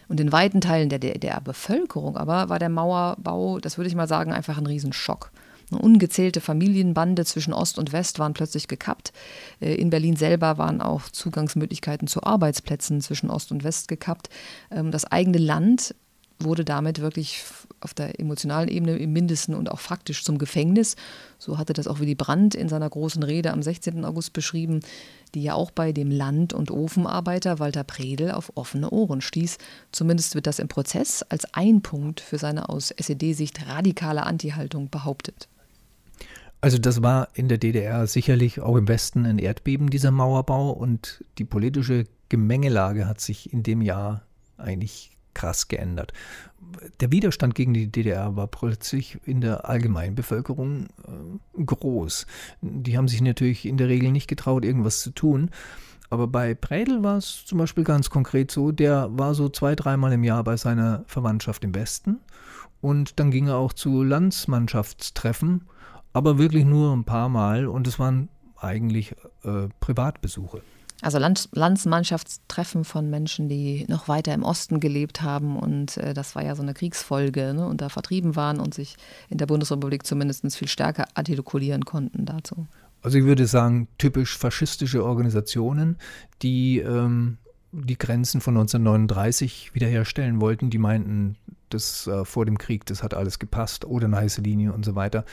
[0.09, 4.33] Und in weiten Teilen der DDR-Bevölkerung aber war der Mauerbau, das würde ich mal sagen,
[4.33, 5.31] einfach ein Riesenschock.
[5.75, 9.13] Ungezählte Familienbande zwischen Ost und West waren plötzlich gekappt.
[9.61, 14.29] Äh, in Berlin selber waren auch Zugangsmöglichkeiten zu Arbeitsplätzen zwischen Ost und West gekappt.
[14.71, 15.95] Ähm, das eigene Land
[16.45, 17.45] wurde damit wirklich
[17.81, 20.97] auf der emotionalen Ebene im Mindesten und auch faktisch zum Gefängnis.
[21.39, 24.05] So hatte das auch Willy Brandt in seiner großen Rede am 16.
[24.05, 24.81] August beschrieben,
[25.35, 29.59] die ja auch bei dem Land- und Ofenarbeiter Walter Predel auf offene Ohren stieß.
[29.91, 35.49] Zumindest wird das im Prozess als ein Punkt für seine aus SED-Sicht radikale Anti-Haltung behauptet.
[36.63, 40.71] Also das war in der DDR sicherlich auch im Westen ein Erdbeben, dieser Mauerbau.
[40.71, 44.23] Und die politische Gemengelage hat sich in dem Jahr
[44.57, 46.13] eigentlich krass geändert.
[47.01, 52.27] Der Widerstand gegen die DDR war plötzlich in der Allgemeinbevölkerung äh, groß.
[52.61, 55.51] Die haben sich natürlich in der Regel nicht getraut, irgendwas zu tun.
[56.11, 60.13] Aber bei Prädel war es zum Beispiel ganz konkret so, der war so zwei, dreimal
[60.13, 62.21] im Jahr bei seiner Verwandtschaft im Westen
[62.83, 65.63] und dann ging er auch zu Landsmannschaftstreffen,
[66.13, 70.63] aber wirklich nur ein paar Mal und es waren eigentlich äh, Privatbesuche.
[71.03, 75.57] Also Land Landsmannschaftstreffen von Menschen, die noch weiter im Osten gelebt haben.
[75.57, 77.67] Und äh, das war ja so eine Kriegsfolge ne?
[77.67, 78.97] und da vertrieben waren und sich
[79.29, 82.69] in der Bundesrepublik zumindest viel stärker artikulieren konnten dazu.
[83.03, 85.97] Also ich würde sagen, typisch faschistische Organisationen,
[86.41, 87.39] die ähm,
[87.73, 90.71] die Grenzen von 1939 wiederherstellen wollten.
[90.71, 91.37] Die meinten,
[91.75, 95.25] das äh, vor dem Krieg, das hat alles gepasst, oder Neiße Linie und so weiter.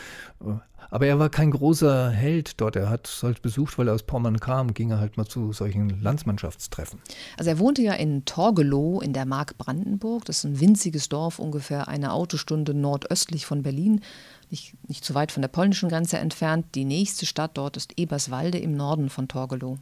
[0.41, 0.53] Äh,
[0.91, 2.75] aber er war kein großer Held dort.
[2.75, 5.53] Er hat es halt besucht, weil er aus Pommern kam, ging er halt mal zu
[5.53, 6.99] solchen Landsmannschaftstreffen.
[7.37, 10.25] Also er wohnte ja in Torgelow in der Mark Brandenburg.
[10.25, 14.01] Das ist ein winziges Dorf, ungefähr eine Autostunde nordöstlich von Berlin.
[14.49, 16.65] Nicht, nicht zu weit von der polnischen Grenze entfernt.
[16.73, 19.77] Die nächste Stadt dort ist Eberswalde im Norden von Torgelow.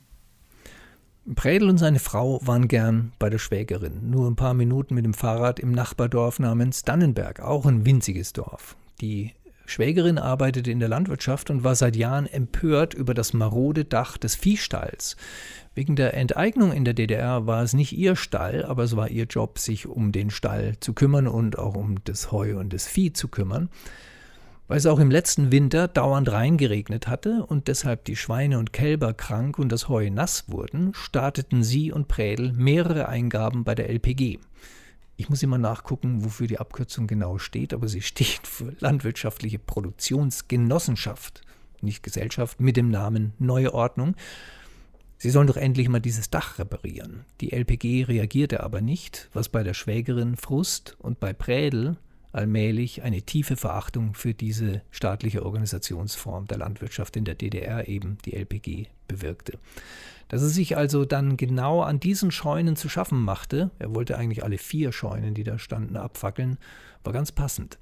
[1.36, 4.10] Prädel und seine Frau waren gern bei der Schwägerin.
[4.10, 8.78] Nur ein paar Minuten mit dem Fahrrad im Nachbardorf namens Dannenberg, auch ein winziges Dorf.
[9.02, 9.34] Die
[9.66, 14.36] Schwägerin arbeitete in der Landwirtschaft und war seit Jahren empört über das marode Dach des
[14.36, 15.18] Viehstalls.
[15.76, 19.26] Wegen der Enteignung in der DDR war es nicht ihr Stall, aber es war ihr
[19.26, 23.12] Job, sich um den Stall zu kümmern und auch um das Heu und das Vieh
[23.12, 23.70] zu kümmern.
[24.68, 29.14] Weil es auch im letzten Winter dauernd reingeregnet hatte und deshalb die Schweine und Kälber
[29.14, 34.40] krank und das Heu nass wurden, starteten sie und Prädel mehrere Eingaben bei der LPG.
[35.16, 41.42] Ich muss immer nachgucken, wofür die Abkürzung genau steht, aber sie steht für Landwirtschaftliche Produktionsgenossenschaft,
[41.82, 44.16] nicht Gesellschaft, mit dem Namen Neue Ordnung.
[45.18, 47.26] Sie sollen doch endlich mal dieses Dach reparieren.
[47.42, 51.98] Die LPG reagierte aber nicht, was bei der Schwägerin Frust und bei Prädel
[52.32, 58.34] allmählich eine tiefe Verachtung für diese staatliche Organisationsform der Landwirtschaft in der DDR eben die
[58.34, 59.58] LPG bewirkte.
[60.28, 64.44] Dass er sich also dann genau an diesen Scheunen zu schaffen machte, er wollte eigentlich
[64.44, 66.58] alle vier Scheunen, die da standen, abfackeln,
[67.04, 67.78] war ganz passend.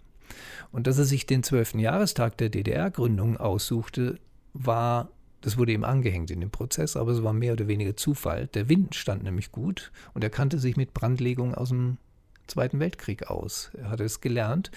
[0.72, 4.20] Und dass er sich den zwölften Jahrestag der DDR-Gründung aussuchte,
[4.54, 5.10] war,
[5.42, 8.48] das wurde ihm angehängt in dem Prozess, aber es war mehr oder weniger Zufall.
[8.48, 11.98] Der Wind stand nämlich gut und er kannte sich mit Brandlegung aus dem
[12.48, 13.72] Zweiten Weltkrieg aus.
[13.78, 14.72] Er hatte es gelernt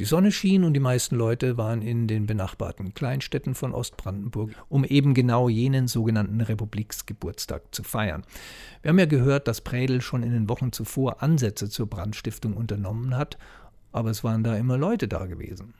[0.00, 4.86] die Sonne schien und die meisten Leute waren in den benachbarten Kleinstädten von Ostbrandenburg, um
[4.86, 8.22] eben genau jenen sogenannten Republiksgeburtstag zu feiern.
[8.80, 13.14] Wir haben ja gehört, dass Prädel schon in den Wochen zuvor Ansätze zur Brandstiftung unternommen
[13.14, 13.36] hat,
[13.92, 15.74] aber es waren da immer Leute da gewesen.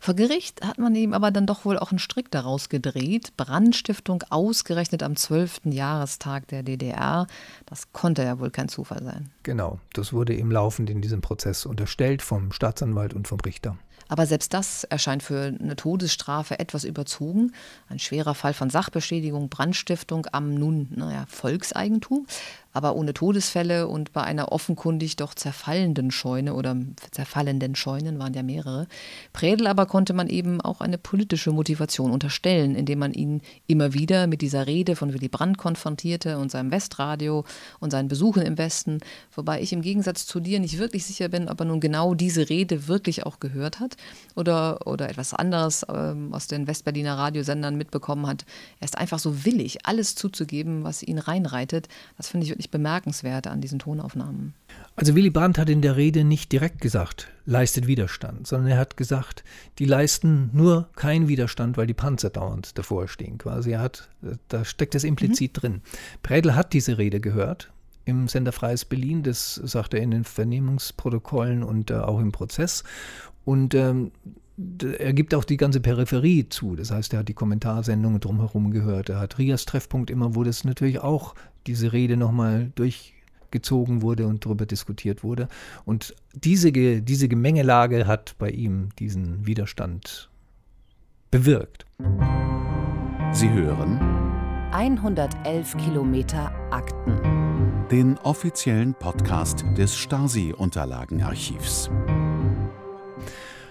[0.00, 3.36] Vor Gericht hat man ihm aber dann doch wohl auch einen Strick daraus gedreht.
[3.36, 5.62] Brandstiftung ausgerechnet am 12.
[5.64, 7.26] Jahrestag der DDR.
[7.66, 9.30] Das konnte ja wohl kein Zufall sein.
[9.42, 13.76] Genau, das wurde ihm laufend in diesem Prozess unterstellt vom Staatsanwalt und vom Richter.
[14.10, 17.52] Aber selbst das erscheint für eine Todesstrafe etwas überzogen.
[17.88, 22.26] Ein schwerer Fall von Sachbeschädigung, Brandstiftung am nun naja, Volkseigentum
[22.72, 26.76] aber ohne Todesfälle und bei einer offenkundig doch zerfallenden Scheune oder
[27.10, 28.86] zerfallenden Scheunen waren ja mehrere.
[29.32, 34.26] Prädel aber konnte man eben auch eine politische Motivation unterstellen, indem man ihn immer wieder
[34.26, 37.44] mit dieser Rede von Willy Brandt konfrontierte und seinem Westradio
[37.80, 39.00] und seinen Besuchen im Westen,
[39.34, 42.48] wobei ich im Gegensatz zu dir nicht wirklich sicher bin, ob er nun genau diese
[42.48, 43.96] Rede wirklich auch gehört hat
[44.36, 48.44] oder, oder etwas anderes ähm, aus den Westberliner Radiosendern mitbekommen hat.
[48.78, 51.88] Er ist einfach so willig, alles zuzugeben, was ihn reinreitet.
[52.16, 54.52] Das finde ich wirklich bemerkenswert an diesen Tonaufnahmen.
[54.94, 58.98] Also Willy Brandt hat in der Rede nicht direkt gesagt, leistet Widerstand, sondern er hat
[58.98, 59.44] gesagt,
[59.78, 63.38] die leisten nur keinen Widerstand, weil die Panzer dauernd davor stehen.
[63.38, 64.10] Quasi er hat,
[64.48, 65.60] da steckt das implizit mhm.
[65.60, 65.82] drin.
[66.22, 67.72] Prädel hat diese Rede gehört
[68.04, 72.84] im Sender Freies Berlin, das sagt er in den Vernehmungsprotokollen und äh, auch im Prozess.
[73.44, 74.10] Und ähm,
[74.98, 76.76] er gibt auch die ganze Peripherie zu.
[76.76, 79.08] Das heißt, er hat die Kommentarsendungen drumherum gehört.
[79.08, 81.34] Er hat Rias Treffpunkt immer, wo das natürlich auch
[81.66, 85.48] diese Rede nochmal durchgezogen wurde und darüber diskutiert wurde.
[85.84, 90.30] Und diese, diese Gemengelage hat bei ihm diesen Widerstand
[91.30, 91.86] bewirkt.
[93.32, 93.98] Sie hören
[94.72, 97.88] 111 Kilometer Akten.
[97.90, 101.90] den offiziellen Podcast des Stasi-Unterlagenarchivs.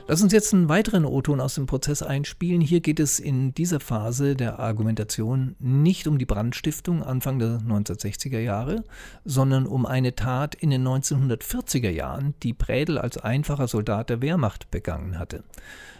[0.09, 2.61] Lass uns jetzt einen weiteren O-Ton aus dem Prozess einspielen.
[2.61, 8.39] Hier geht es in dieser Phase der Argumentation nicht um die Brandstiftung Anfang der 1960er
[8.39, 8.83] Jahre,
[9.23, 14.71] sondern um eine Tat in den 1940er Jahren, die Prädel als einfacher Soldat der Wehrmacht
[14.71, 15.43] begangen hatte.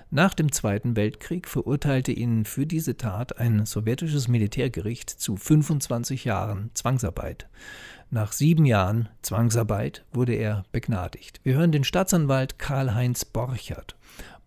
[0.10, 6.72] Nach dem Zweiten Weltkrieg verurteilte ihn für diese Tat ein sowjetisches Militärgericht zu 25 Jahren
[6.74, 7.48] Zwangsarbeit.
[8.10, 11.42] Nach sieben Jahren Zwangsarbeit wurde er begnadigt.
[11.44, 13.99] Wir hören den Staatsanwalt Karl-Heinz Borchert.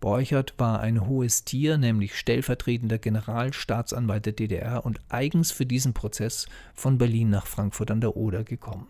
[0.03, 6.45] Borchert war ein hohes Tier, nämlich stellvertretender Generalstaatsanwalt der DDR und eigens für diesen Prozess
[6.73, 8.87] von Berlin nach Frankfurt an der Oder gekommen.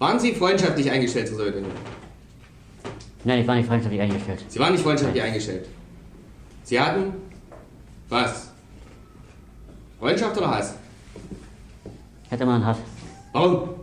[0.00, 1.70] Waren Sie freundschaftlich eingestellt, Herr Sowjetunion?
[3.22, 4.44] Nein, ich war nicht freundschaftlich eingestellt.
[4.48, 5.68] Sie waren nicht freundschaftlich eingestellt.
[6.64, 7.12] Sie hatten
[8.08, 8.50] was?
[10.00, 10.74] Freundschaft oder Hass?
[12.30, 12.78] Hätte man hat.
[13.32, 13.76] Warum?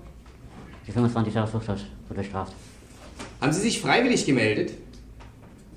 [0.86, 2.54] Die 25 Jahre Zuchthaus wurde bestraft.
[3.40, 4.74] Haben Sie sich freiwillig gemeldet?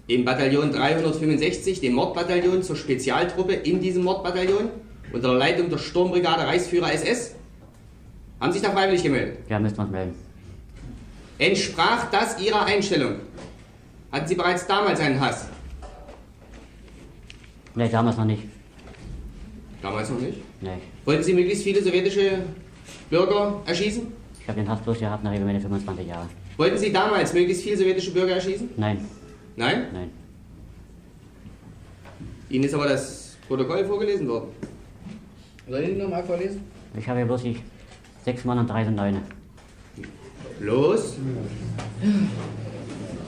[0.08, 4.70] Im Bataillon 365, dem Mordbataillon zur Spezialtruppe in diesem Mordbataillon
[5.12, 7.34] unter der Leitung der Sturmbrigade Reichsführer SS?
[8.40, 9.36] Haben Sie sich da freiwillig gemeldet?
[9.50, 10.14] Ja, müsste man melden.
[11.38, 13.16] Entsprach das Ihrer Einstellung?
[14.10, 15.46] Hatten Sie bereits damals einen Hass?
[17.74, 18.44] Nee, damals noch nicht.
[19.82, 20.38] Damals noch nicht.
[20.62, 20.78] Nee.
[21.04, 22.44] Wollten Sie möglichst viele sowjetische
[23.10, 24.06] Bürger erschießen?
[24.40, 26.30] Ich habe den Hass bloß gehabt nach über meine 25 Jahre.
[26.56, 28.70] Wollten Sie damals möglichst viele sowjetische Bürger erschießen?
[28.78, 29.06] Nein,
[29.58, 29.88] Nein?
[29.92, 30.10] nein.
[32.48, 34.50] Ihnen ist aber das Protokoll vorgelesen worden.
[35.68, 36.60] Soll ich Ihnen nochmal vorlesen?
[36.96, 37.58] Ich habe ja bloß die
[38.24, 39.20] sechs Mann und drei sind Neune.
[40.60, 41.16] Los.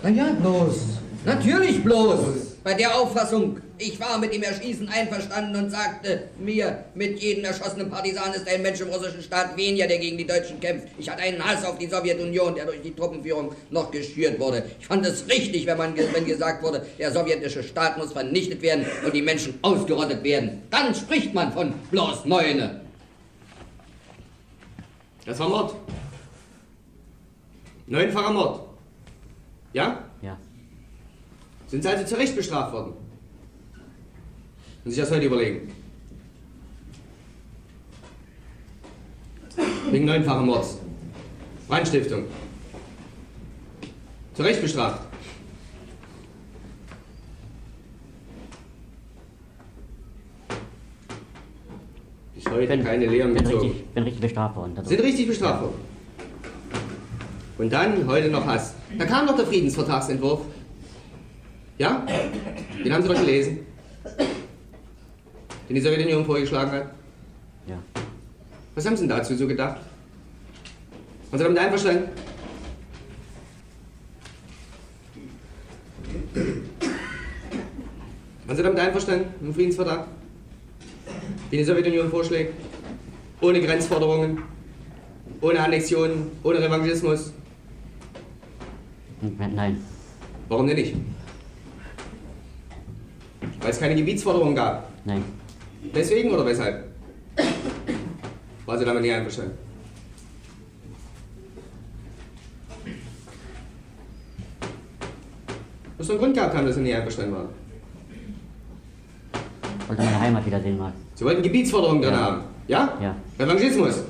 [0.04, 0.98] Na ja, bloß.
[1.26, 2.49] Natürlich bloß.
[2.62, 7.88] Bei der Auffassung, ich war mit dem Erschießen einverstanden und sagte mir, mit jedem erschossenen
[7.88, 10.88] Partisan ist ein Mensch im russischen Staat weniger, der gegen die Deutschen kämpft.
[10.98, 14.64] Ich hatte einen Hass auf die Sowjetunion, der durch die Truppenführung noch geschürt wurde.
[14.78, 18.84] Ich fand es richtig, wenn man wenn gesagt wurde, der sowjetische Staat muss vernichtet werden
[19.06, 20.62] und die Menschen ausgerottet werden.
[20.68, 22.82] Dann spricht man von bloß Neune.
[25.24, 25.74] Das war Mord.
[27.86, 28.60] Neunfacher Mord.
[29.72, 30.09] Ja?
[31.70, 32.94] Sind Sie also zu Recht bestraft worden?
[34.84, 35.72] Und sich das heute überlegen.
[39.90, 40.78] Wegen neunfachen Mords.
[41.68, 42.24] Brandstiftung.
[44.34, 45.02] Zu Recht bestraft.
[52.34, 53.62] Bis heute Bin, keine Lehren bin, gezogen.
[53.68, 54.72] richtig, bin richtig bestraft worden.
[54.74, 54.88] dadurch.
[54.88, 55.74] Sind richtig bestraft worden.
[57.58, 58.74] Und dann heute noch Hass.
[58.98, 60.40] Da kam doch der Friedensvertragsentwurf.
[61.80, 62.04] Ja?
[62.84, 63.60] Den haben Sie doch gelesen.
[65.66, 66.90] Den die Sowjetunion vorgeschlagen hat.
[67.66, 67.78] Ja.
[68.74, 69.80] Was haben Sie denn dazu so gedacht?
[71.30, 72.08] Waren Sie damit einverstanden?
[78.44, 80.06] Waren Sie damit einverstanden mit dem Friedensvertrag?
[81.50, 82.52] Den die Sowjetunion vorschlägt?
[83.40, 84.42] Ohne Grenzforderungen,
[85.40, 87.32] ohne Annexionen, ohne Revanchismus.
[89.22, 89.82] Nein.
[90.46, 90.94] Warum denn nicht?
[93.70, 94.88] Weil es keine Gebietsforderungen gab.
[95.04, 95.22] Nein.
[95.94, 96.86] Deswegen oder weshalb?
[98.66, 99.56] War sie damit nicht einverstanden?
[105.96, 107.48] Muss doch einen Grund gehabt haben, dass sie nicht einverstanden waren.
[109.86, 110.92] Wollte meine Heimat wiedersehen mal.
[111.14, 112.20] Sie wollten Gebietsforderungen drin Ja.
[112.20, 112.42] haben.
[112.66, 112.98] Ja?
[113.00, 113.16] Ja.
[113.38, 114.02] Revanchismus.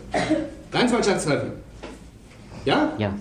[0.73, 1.51] Landsmannschaftstreffen.
[2.65, 2.95] Ja?
[2.97, 3.15] Ja.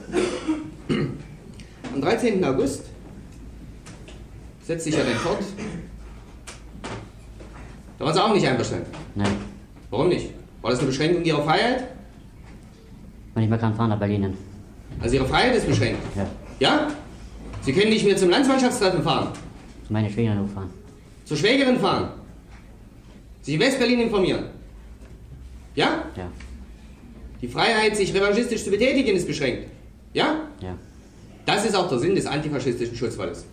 [1.93, 2.41] Am 13.
[2.45, 2.85] August
[4.63, 5.43] setzt sich ja dann fort.
[7.99, 8.87] Da waren sie auch nicht einverstanden.
[9.15, 9.31] Nein.
[9.89, 10.29] Warum nicht?
[10.61, 11.87] War das eine Beschränkung ihrer Freiheit?
[13.35, 14.35] Und ich mehr kann fahren nach Berlin.
[15.01, 16.01] Also ihre Freiheit ist beschränkt.
[16.15, 16.27] Ja.
[16.59, 16.87] Ja?
[17.61, 19.29] Sie können nicht mehr zum Landsmannschaftstreffen fahren,
[19.85, 20.69] Zu meiner Schwägerin fahren.
[21.25, 22.09] zur Schwägerin fahren,
[23.41, 24.45] sich in Westberlin informieren.
[25.75, 26.03] Ja?
[26.15, 26.29] Ja.
[27.41, 29.69] Die Freiheit, sich revanchistisch zu betätigen, ist beschränkt.
[30.13, 30.47] Ja?
[30.61, 30.75] Ja.
[31.45, 33.45] Das ist auch der Sinn des antifaschistischen Schutzwaldes.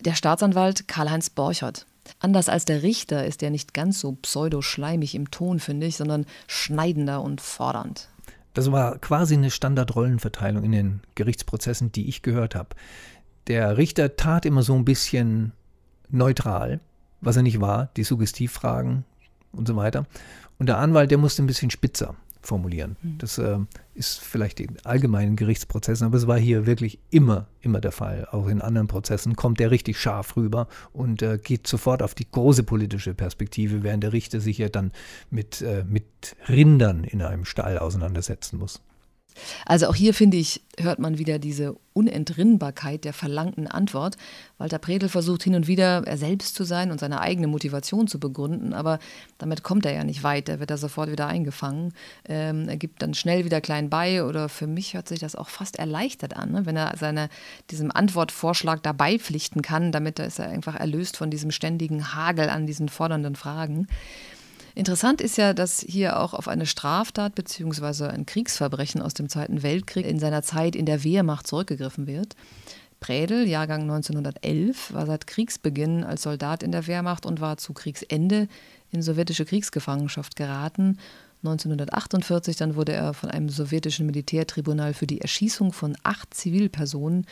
[0.00, 1.86] Der Staatsanwalt Karl-Heinz Borchert.
[2.20, 6.26] Anders als der Richter ist er nicht ganz so pseudo-schleimig im Ton, finde ich, sondern
[6.46, 8.08] schneidender und fordernd.
[8.52, 12.70] Das war quasi eine Standardrollenverteilung in den Gerichtsprozessen, die ich gehört habe.
[13.46, 15.52] Der Richter tat immer so ein bisschen
[16.10, 16.80] neutral,
[17.20, 19.04] was er nicht war, die Suggestivfragen
[19.52, 20.06] und so weiter.
[20.58, 22.16] Und der Anwalt, der musste ein bisschen spitzer.
[22.42, 22.96] Formulieren.
[23.02, 23.18] Mhm.
[23.18, 23.58] Das äh,
[23.94, 28.26] ist vielleicht in allgemeinen Gerichtsprozessen, aber es war hier wirklich immer, immer der Fall.
[28.30, 32.30] Auch in anderen Prozessen kommt der richtig scharf rüber und äh, geht sofort auf die
[32.30, 34.92] große politische Perspektive, während der Richter sich ja dann
[35.30, 38.82] mit, äh, mit Rindern in einem Stall auseinandersetzen muss.
[39.66, 44.16] Also auch hier finde ich, hört man wieder diese Unentrinnbarkeit der verlangten Antwort.
[44.58, 48.20] Walter Predel versucht hin und wieder, er selbst zu sein und seine eigene Motivation zu
[48.20, 48.98] begründen, aber
[49.38, 51.92] damit kommt er ja nicht weit, er wird da sofort wieder eingefangen.
[52.28, 55.48] Ähm, er gibt dann schnell wieder klein bei oder für mich hört sich das auch
[55.48, 56.66] fast erleichtert an, ne?
[56.66, 57.28] wenn er seine,
[57.70, 62.66] diesem Antwortvorschlag dabei pflichten kann, damit ist er einfach erlöst von diesem ständigen Hagel an
[62.66, 63.88] diesen fordernden Fragen.
[64.74, 68.06] Interessant ist ja, dass hier auch auf eine Straftat bzw.
[68.06, 72.36] ein Kriegsverbrechen aus dem Zweiten Weltkrieg in seiner Zeit in der Wehrmacht zurückgegriffen wird.
[73.00, 78.46] Prädel, Jahrgang 1911, war seit Kriegsbeginn als Soldat in der Wehrmacht und war zu Kriegsende
[78.92, 80.98] in sowjetische Kriegsgefangenschaft geraten.
[81.42, 87.26] 1948 dann wurde er von einem sowjetischen Militärtribunal für die Erschießung von acht Zivilpersonen,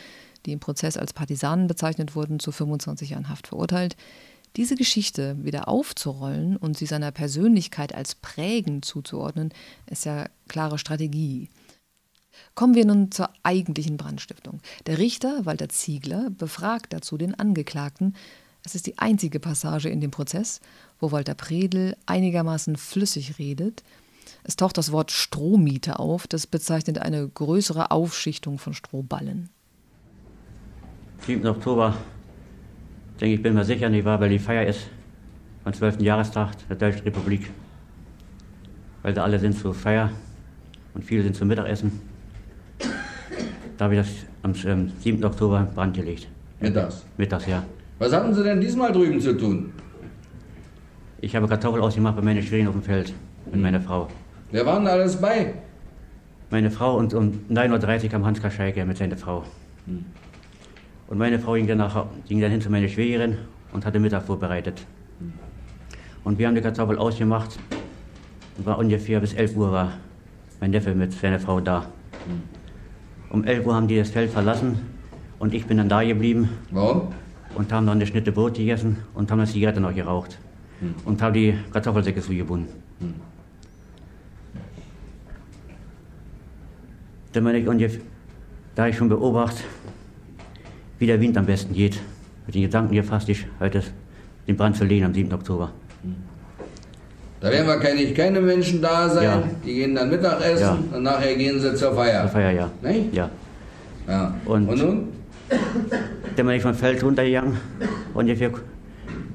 [0.45, 3.95] die im Prozess als Partisanen bezeichnet wurden, zu 25 Jahren Haft verurteilt.
[4.59, 9.53] Diese Geschichte wieder aufzurollen und sie seiner Persönlichkeit als prägend zuzuordnen,
[9.89, 11.47] ist ja klare Strategie.
[12.55, 14.59] Kommen wir nun zur eigentlichen Brandstiftung.
[14.85, 18.17] Der Richter Walter Ziegler befragt dazu den Angeklagten.
[18.65, 20.59] Es ist die einzige Passage in dem Prozess,
[20.99, 23.81] wo Walter Predel einigermaßen flüssig redet.
[24.43, 29.47] Es taucht das Wort Strohmiete auf, das bezeichnet eine größere Aufschichtung von Strohballen.
[31.25, 31.47] 7.
[31.47, 31.95] Oktober
[33.19, 34.87] denke ich, bin mir sicher nicht wahr, weil die Feier ist
[35.63, 36.01] am 12.
[36.01, 37.49] Jahrestag der Deutschen Republik.
[39.01, 40.11] Weil da alle sind zur Feier
[40.93, 41.99] und viele sind zum Mittagessen.
[43.77, 44.09] Da habe ich das
[44.43, 44.91] am 7.
[45.05, 46.27] Ähm, Oktober in Brand gelegt.
[46.59, 47.05] Mittags?
[47.17, 47.63] Mittags, ja.
[47.97, 49.71] Was hatten Sie denn diesmal drüben zu tun?
[51.21, 53.13] Ich habe Kartoffel ausgemacht bei meiner Schwägerin auf dem Feld
[53.45, 53.61] mit hm.
[53.61, 54.07] meiner Frau.
[54.51, 55.53] Wer waren da alles bei?
[56.49, 59.43] Meine Frau und um 9.30 Uhr kam Hans Kascheike mit seiner Frau.
[59.85, 60.05] Hm.
[61.09, 63.39] Und meine Frau ging dann, nach, ging dann hin zu meiner Schwägerin
[63.73, 64.85] und hatte Mittag vorbereitet.
[66.23, 67.57] Und wir haben die Kartoffel ausgemacht
[68.57, 69.93] und war ungefähr bis 11 Uhr war
[70.59, 71.85] mein Neffe mit seiner Frau da.
[73.31, 74.79] Um 11 Uhr haben die das Feld verlassen
[75.39, 76.49] und ich bin dann da geblieben.
[76.69, 77.07] Warum?
[77.55, 80.37] Und haben noch eine Schnitte Brot gegessen und haben eine Zigarette noch geraucht.
[80.79, 80.93] Hm.
[81.05, 82.67] Und haben die Kartoffelsäcke zugebunden.
[82.99, 83.15] Hm.
[87.33, 88.01] Dann bin ich ungefähr,
[88.75, 89.65] da ich schon beobachtet,
[90.99, 91.99] wie der Wind am besten geht.
[92.45, 93.81] Mit den Gedanken hier fast ich heute
[94.47, 95.33] den Brand zu lehnen am 7.
[95.33, 95.71] Oktober.
[97.39, 99.23] Da werden wahrscheinlich keine Menschen da sein.
[99.23, 99.43] Ja.
[99.65, 100.77] Die gehen dann Mittagessen ja.
[100.97, 102.23] und nachher gehen sie zur Feier.
[102.23, 102.71] Zur Feier, ja.
[102.81, 103.13] Nicht?
[103.13, 103.29] Ja.
[104.07, 104.35] ja.
[104.45, 105.07] Und, und nun?
[106.35, 107.57] Dann bin ich vom Feld runtergegangen.
[108.13, 108.51] Ungefähr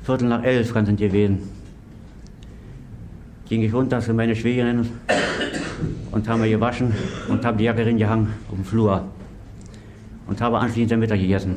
[0.02, 1.48] Viertel nach elf kann es gewesen.
[3.48, 4.86] Ging ich runter zu meiner Schwägerin
[6.12, 6.92] und haben wir gewaschen
[7.28, 9.04] und haben die Jacke reingehangen auf dem Flur
[10.26, 11.56] und habe anschließend den Mittag gegessen.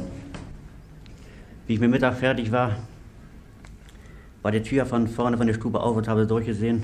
[1.68, 2.78] Wie ich mit Mittag fertig war,
[4.42, 6.84] war die Tür von vorne von der Stube auf und habe durchgesehen,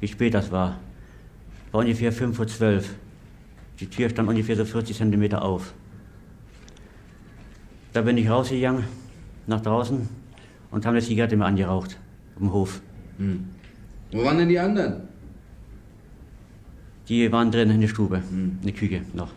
[0.00, 0.78] wie spät das war.
[1.72, 2.82] War ungefähr 5.12 Uhr.
[3.80, 5.74] Die Tür stand ungefähr so 40 Zentimeter auf.
[7.92, 8.84] Da bin ich rausgegangen,
[9.46, 10.08] nach draußen
[10.70, 11.98] und habe eine Zigarette mir angeraucht,
[12.34, 12.80] auf dem Hof.
[13.18, 13.48] Hm.
[14.12, 15.08] Wo waren denn die anderen?
[17.08, 18.58] Die waren drin in der Stube, hm.
[18.60, 19.30] in der Küche noch.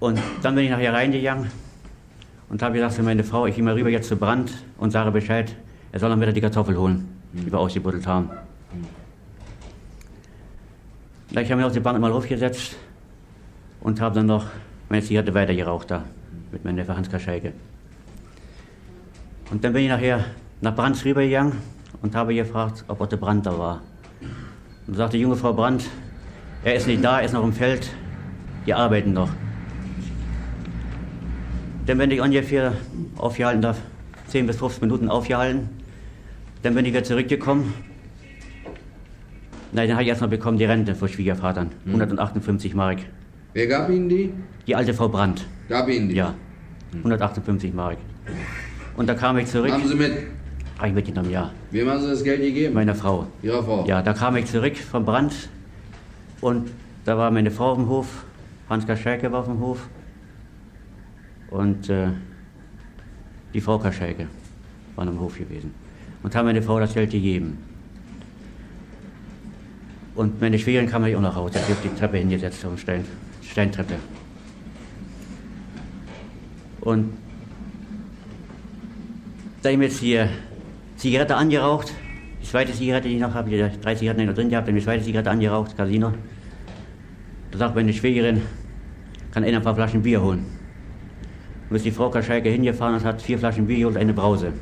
[0.00, 1.50] Und dann bin ich nachher reingegangen
[2.48, 5.10] und habe gesagt zu meiner Frau, ich gehe mal rüber jetzt zu Brand und sage
[5.10, 5.54] Bescheid,
[5.90, 8.30] er soll dann wieder die Kartoffel holen, die wir ausgebuddelt haben.
[11.30, 12.76] Ich habe mich auf die Bank mal aufgesetzt
[13.80, 14.46] und habe dann noch
[14.88, 16.04] meine Zigarette weiter geraucht da
[16.52, 17.52] mit meinem Neffe Hans Kascheike.
[19.50, 20.24] Und dann bin ich nachher
[20.60, 21.54] nach Brands rübergegangen
[22.02, 23.82] und habe gefragt, ob Otto Brandt da war.
[24.86, 25.84] Und sagte die junge Frau Brandt,
[26.64, 27.90] er ist nicht da, er ist noch im Feld,
[28.66, 29.30] die arbeiten noch.
[31.88, 32.74] Dann bin ich ungefähr
[33.16, 33.74] aufgehalten, da
[34.26, 35.70] 10 bis 15 Minuten aufgehalten.
[36.62, 37.72] Dann bin ich wieder zurückgekommen.
[39.72, 42.76] Nein, dann habe ich erstmal bekommen die Rente von Schwiegervater, 158 hm.
[42.76, 42.98] Mark.
[43.54, 44.34] Wer gab Ihnen die?
[44.66, 45.46] Die alte Frau Brandt.
[45.70, 46.16] Gab Ihnen die?
[46.16, 46.34] Ja,
[46.92, 47.96] 158 Mark.
[48.98, 49.72] Und da kam ich zurück.
[49.72, 50.12] Haben Sie mit?
[50.76, 51.50] Habe ich mitgenommen, ja.
[51.70, 52.74] Wem haben Sie das Geld gegeben?
[52.74, 53.28] Meiner Frau.
[53.42, 53.86] Ihrer Frau?
[53.86, 55.32] Ja, da kam ich zurück vom Brand
[56.42, 56.70] und
[57.06, 58.24] da war meine Frau auf dem Hof,
[58.68, 59.88] Hans Kaschelke war auf dem Hof
[61.50, 62.08] und äh,
[63.54, 64.26] die Frau Kaschelke
[64.96, 65.72] waren am Hof gewesen
[66.22, 67.58] und haben meine Frau das Geld gegeben.
[70.14, 73.04] Und meine Schwägerin kam auch nach Hause, sie hat die Treppe hingesetzt auf Stein,
[73.42, 73.94] Steintreppe.
[76.80, 77.12] Und
[79.62, 80.28] da ich mir jetzt hier
[80.96, 81.92] Zigarette angeraucht,
[82.42, 84.82] die zweite Zigarette, die ich noch habe, die drei Zigaretten noch drin gehabt, dann die
[84.82, 86.12] zweite Zigarette angeraucht, Casino.
[87.52, 88.42] Da sagt meine Schwägerin,
[89.32, 90.57] kann einer ein paar Flaschen Bier holen.
[91.70, 94.52] Und ist die Frau Kaschalke hingefahren und hat vier Flaschen Bier und eine Brause.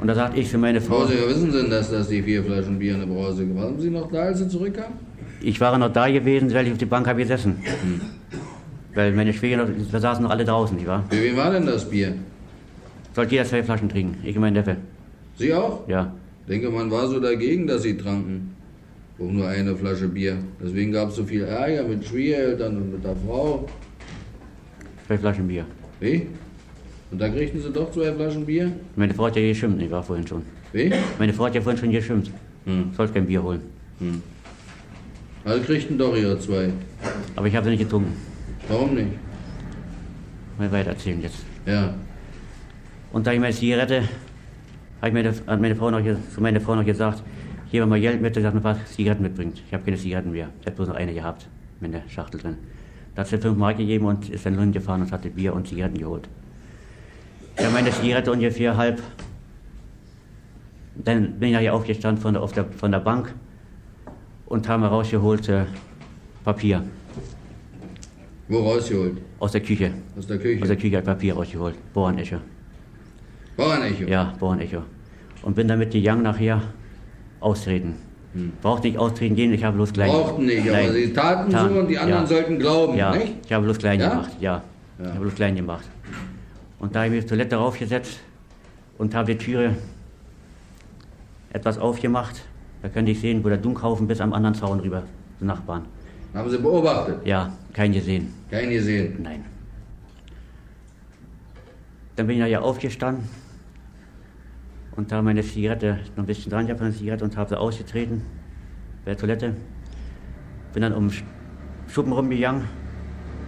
[0.00, 2.42] Und da sagte ich für meine Frau, Brause, wissen Sie denn, dass das die vier
[2.42, 4.94] Flaschen Bier eine Brause Waren Sie noch da, als Sie zurückkamen?
[5.42, 7.56] ich war noch da gewesen, weil ich auf die Bank habe gesessen.
[8.94, 11.04] Weil meine noch- wir saßen noch alle draußen, nicht wahr?
[11.08, 12.14] Für wen war denn das Bier?
[13.14, 14.76] Sollte jeder zwei Flaschen trinken, ich und mein Neffe.
[15.38, 15.86] Sie auch?
[15.88, 16.12] Ja.
[16.48, 18.54] denke, man war so dagegen, dass Sie tranken.
[19.18, 20.38] Auch nur eine Flasche Bier.
[20.62, 23.66] Deswegen gab es so viel Ärger mit Schwiegereltern und mit der Frau.
[25.10, 25.66] Zwei Flaschen Bier.
[25.98, 26.28] Wie?
[27.10, 28.70] Und da kriegten Sie doch zwei Flaschen Bier?
[28.94, 30.42] Meine Frau hat ja geschimpft, nicht wahr, vorhin schon.
[30.72, 30.92] Wie?
[31.18, 32.30] Meine Frau hat ja vorhin schon geschimpft.
[32.64, 32.92] Hm.
[32.96, 33.60] Sollte kein Bier holen.
[35.44, 36.72] Also kriegten doch Ihre zwei.
[37.34, 38.12] Aber ich habe sie nicht getrunken.
[38.68, 39.08] Warum nicht?
[40.58, 41.44] Mal weiter erzählen jetzt.
[41.66, 41.92] Ja.
[43.12, 44.02] Und da ich meine Zigarette,
[45.00, 46.02] habe ich meine, hat meine Frau noch,
[46.32, 47.24] zu meiner Frau noch gesagt,
[47.68, 49.60] hier mal Geld mit, dass er ein paar Zigaretten mitbringt.
[49.66, 50.50] Ich habe keine Zigaretten mehr.
[50.60, 51.48] Ich habe bloß noch eine gehabt,
[51.80, 52.58] mit der Schachtel drin.
[53.14, 55.98] Da hat sie fünf Mark gegeben und ist dann hingefahren und hatte Bier und Zigaretten
[55.98, 56.28] geholt.
[57.58, 59.02] Ich meine Zigarette ungefähr halb.
[60.96, 63.34] Dann bin ich nachher aufgestanden von der, auf der, von der Bank
[64.46, 65.64] und habe rausgeholt äh,
[66.44, 66.82] Papier
[68.48, 69.18] Wo rausgeholt?
[69.38, 69.92] aus der Küche.
[70.16, 70.62] Aus der Küche?
[70.62, 71.76] Aus der Küche ich Papier rausgeholt.
[71.92, 72.38] Bauernecho.
[73.56, 74.04] Bauernecho?
[74.08, 74.82] Ja, Bauernecho.
[75.42, 76.62] Und bin damit gegangen nachher
[77.40, 77.94] austreten.
[78.62, 80.92] Braucht nicht austreten gehen, ich habe bloß klein Brauchten nicht, aber Nein.
[80.92, 82.26] Sie taten Tan- so und die anderen ja.
[82.28, 83.34] sollten glauben, Ja, nicht?
[83.44, 84.08] ich habe bloß klein Ja?
[84.10, 84.62] gemacht, ja.
[85.00, 85.84] Ich habe bloß klein gemacht.
[86.78, 88.20] Und da habe ich auf die Toilette raufgesetzt
[88.98, 89.74] und habe die Türe
[91.52, 92.42] etwas aufgemacht.
[92.82, 95.02] Da könnte ich sehen, wo der Dunkhaufen bis am anderen Zaun rüber,
[95.40, 95.84] die Nachbarn.
[96.32, 97.26] Haben Sie beobachtet?
[97.26, 98.32] Ja, kein gesehen.
[98.50, 99.18] Keinen gesehen.
[99.22, 99.44] Nein.
[102.14, 103.24] Dann bin ich nachher aufgestanden
[104.96, 108.22] und habe meine Zigarette noch ein bisschen dran gehabt der Zigarette und habe sie ausgetreten
[109.04, 109.54] bei der Toilette.
[110.72, 111.10] Bin dann um
[111.88, 112.64] Schuppen rumgegangen.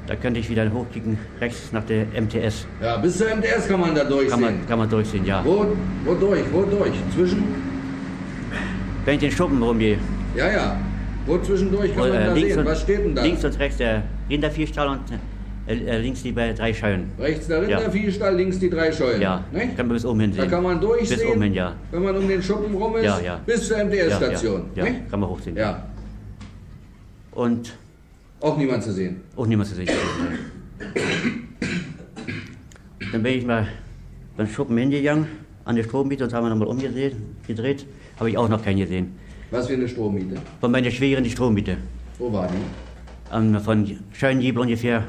[0.06, 2.66] Da könnte ich wieder hochkicken, rechts nach der MTS.
[2.82, 4.30] Ja, bis zur MTS kann man da durchsehen.
[4.30, 5.44] Kann man, kann man durchsehen, ja.
[5.44, 5.66] Wo,
[6.04, 6.42] wo durch?
[6.52, 6.92] Wo durch?
[7.14, 7.44] Zwischen?
[9.04, 9.98] Wenn ich den Schuppen rumgehe,
[10.34, 10.76] Ja, ja.
[11.24, 12.58] Wo zwischendurch kann wo, man äh, da sehen?
[12.58, 13.22] und, Was steht denn da?
[13.22, 15.00] links und rechts der Rinderviehstall und
[15.66, 17.10] äh, äh, links die drei Scheunen.
[17.18, 17.78] Rechts der Ja.
[17.78, 19.20] Rinderviehstall, links die drei Scheunen.
[19.22, 19.76] Ja, Nicht?
[19.76, 20.44] kann man bis oben hin sehen.
[20.44, 21.76] Da kann man durchsehen, Bis oben hin, ja.
[21.90, 23.40] wenn man um den Schuppen rum ist, Ja, ja.
[23.46, 24.64] bis zur MTS-Station.
[24.74, 25.56] Ja, ja, ja, kann man hochsehen.
[25.56, 25.86] Ja,
[27.32, 27.72] Und
[28.40, 29.20] auch niemand zu sehen.
[29.36, 29.88] Auch niemand zu sehen.
[33.12, 33.68] Dann bin ich mal
[34.36, 35.26] beim Schuppen hingegangen,
[35.64, 37.14] an die Strommiete und haben wir nochmal umgedreht,
[37.46, 37.86] gedreht.
[38.18, 39.12] Habe ich auch noch keinen gesehen.
[39.50, 40.36] Was für eine Strommiete?
[40.60, 41.76] Von meiner Schwägerin die Strommiete.
[42.18, 43.34] Wo war die?
[43.36, 45.04] Ähm, von Schönjebel ungefähr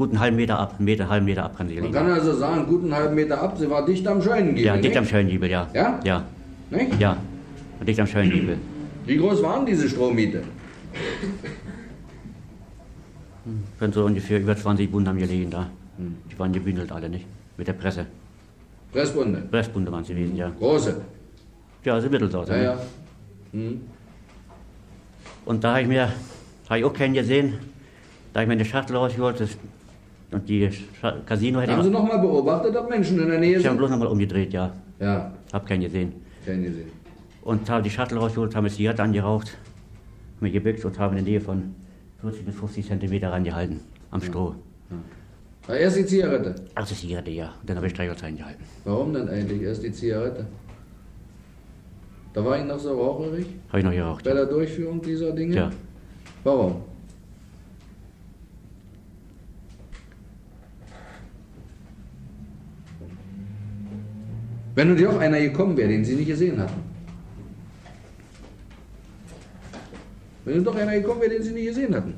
[0.00, 1.94] gut einen halben Meter ab, einen Meter, halben Meter ab kann sie Man liegen.
[1.94, 4.64] kann also sagen, guten halben Meter ab, sie war dicht am Scheunengiebel.
[4.64, 4.96] Ja, dicht nicht?
[4.96, 5.68] am Schönjebel, ja.
[5.74, 6.00] Ja?
[6.04, 6.24] Ja,
[6.70, 6.98] Nicht?
[6.98, 7.18] ja.
[7.86, 8.56] Dicht am Schönjebel.
[9.04, 10.42] Wie groß waren diese Strommiete?
[13.78, 15.68] Können so ungefähr über 20 Bunden haben gelegen da.
[15.98, 17.26] Die waren gebündelt alle, nicht?
[17.58, 18.06] Mit der Presse.
[18.92, 19.42] Pressbunde.
[19.50, 20.50] Pressbunde waren sie gewesen, ja.
[20.58, 20.98] Große.
[21.84, 22.52] Ja, also Mittelsorte.
[22.52, 22.64] Ja, ne?
[22.64, 22.78] ja.
[23.52, 23.80] Hm.
[25.44, 26.08] Und da habe ich mir,
[26.70, 27.58] habe ich auch keinen gesehen,
[28.32, 29.50] da habe ich mir eine Schachtel rausgeholt das,
[30.32, 30.68] und die
[31.00, 33.56] Scha Casino hätte Haben Sie ich, noch mal beobachtet, ob Menschen in der Nähe ich
[33.58, 33.78] habe sind?
[33.78, 36.12] bloß nochmal umgedreht, ja, Ja, habe keinen gesehen.
[36.44, 36.90] keinen gesehen.
[37.42, 39.56] Und habe die Schachtel rausgeholt, habe eine Zigarette angeraucht,
[40.40, 41.74] mir gebückt und habe in der Nähe von
[42.20, 44.54] 40 bis 50 Zentimeter rangehalten, am Stroh.
[45.66, 46.54] Aber erst die Zigarette.
[46.74, 47.46] Ach, die Zigarette, ja.
[47.60, 48.64] Und dann habe ich Streichholz reingehalten.
[48.84, 50.46] Warum denn eigentlich erst die Zigarette?
[52.32, 54.24] Da war ich noch so raucherig Habe ich noch geraucht.
[54.24, 55.54] bei der Durchführung dieser Dinge?
[55.56, 55.70] Ja.
[56.44, 56.76] Warum?
[64.80, 66.80] Wenn nun doch einer gekommen wäre, den Sie nicht gesehen hatten.
[70.42, 72.14] Wenn nun doch einer gekommen wäre, den Sie nicht gesehen hatten.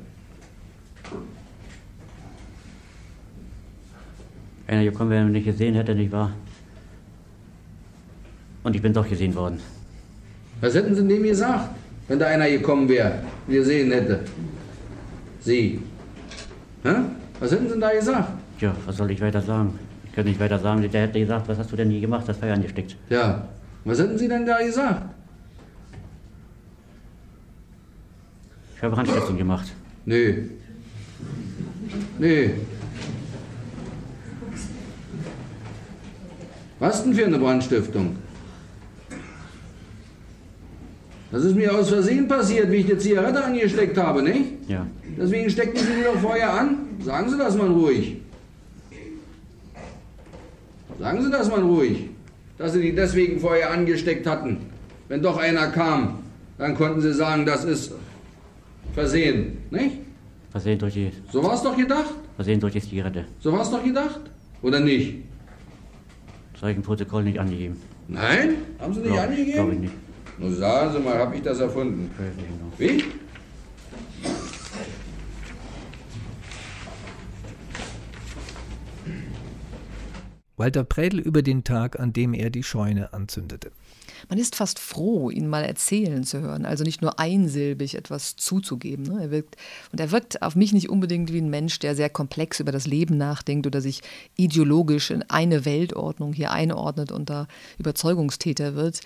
[4.65, 6.31] Einer gekommen, der mich nicht gesehen hätte, nicht wahr?
[8.63, 9.59] Und ich bin doch gesehen worden.
[10.61, 11.75] Was hätten Sie dem gesagt,
[12.07, 14.21] wenn da einer gekommen wäre, gesehen hätte?
[15.41, 15.81] Sie.
[16.83, 16.95] Hä?
[17.41, 18.29] Was hätten Sie denn da gesagt?
[18.57, 19.77] Tja, was soll ich weiter sagen?
[20.13, 20.87] Ich kann nicht weiter sagen.
[20.91, 22.29] Der hätte gesagt, was hast du denn nie gemacht?
[22.29, 22.95] Das Feuer angesteckt.
[23.09, 23.47] Ja.
[23.83, 25.09] Was hätten Sie denn da gesagt?
[28.75, 29.73] Ich habe Brandstiftung gemacht.
[30.05, 30.49] Nö.
[32.19, 32.49] Nö.
[36.77, 38.15] Was denn für eine Brandstiftung?
[41.31, 44.69] Das ist mir aus Versehen passiert, wie ich die Zigarette angesteckt habe, nicht?
[44.69, 44.85] Ja.
[45.17, 46.77] Deswegen steckten Sie die doch vorher an.
[47.03, 48.17] Sagen Sie das mal ruhig.
[51.03, 52.09] Sagen Sie das mal ruhig.
[52.57, 54.57] dass Sie die deswegen vorher angesteckt hatten.
[55.09, 56.19] Wenn doch einer kam,
[56.57, 57.91] dann konnten Sie sagen, das ist
[58.93, 59.97] Versehen, nicht?
[60.51, 62.13] Versehen durch die, So war es doch gedacht.
[62.37, 63.25] Versehen durch die Zigarette.
[63.41, 64.21] So war es doch gedacht.
[64.61, 65.15] Oder nicht?
[66.59, 67.75] Zeugenprotokoll nicht angegeben.
[68.07, 68.49] Nein?
[68.79, 69.51] Haben Sie nicht Glaub- angegeben?
[69.53, 69.93] Glaube ich nicht.
[70.39, 72.09] Nun sagen Sie mal, habe ich das erfunden?
[72.77, 73.03] Wie?
[80.63, 83.69] Walter Prädel über den Tag, an dem er die Scheune anzündete.
[84.29, 89.03] Man ist fast froh, ihn mal erzählen zu hören, also nicht nur einsilbig etwas zuzugeben.
[89.03, 89.23] Ne?
[89.23, 89.57] Er wirkt,
[89.91, 92.87] und er wirkt auf mich nicht unbedingt wie ein Mensch, der sehr komplex über das
[92.87, 94.03] Leben nachdenkt oder sich
[94.37, 99.01] ideologisch in eine Weltordnung hier einordnet und da Überzeugungstäter wird.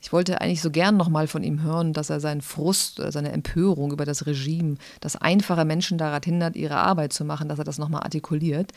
[0.00, 3.92] Ich wollte eigentlich so gern nochmal von ihm hören, dass er seinen Frust seine Empörung
[3.92, 7.76] über das Regime, das einfache Menschen daran hindert, ihre Arbeit zu machen, dass er das
[7.76, 8.72] nochmal artikuliert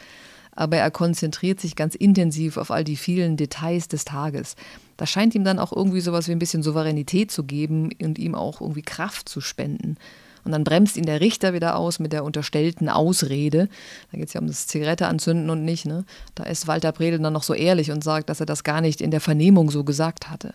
[0.55, 4.55] aber er konzentriert sich ganz intensiv auf all die vielen Details des Tages.
[4.97, 8.35] Das scheint ihm dann auch irgendwie sowas wie ein bisschen Souveränität zu geben und ihm
[8.35, 9.97] auch irgendwie Kraft zu spenden.
[10.45, 13.67] Und dann bremst ihn der Richter wieder aus mit der unterstellten Ausrede.
[14.11, 15.85] Da geht es ja um das Zigarette anzünden und nicht.
[15.85, 16.05] Ne?
[16.35, 19.01] Da ist Walter Bredel dann noch so ehrlich und sagt, dass er das gar nicht
[19.01, 20.53] in der Vernehmung so gesagt hatte.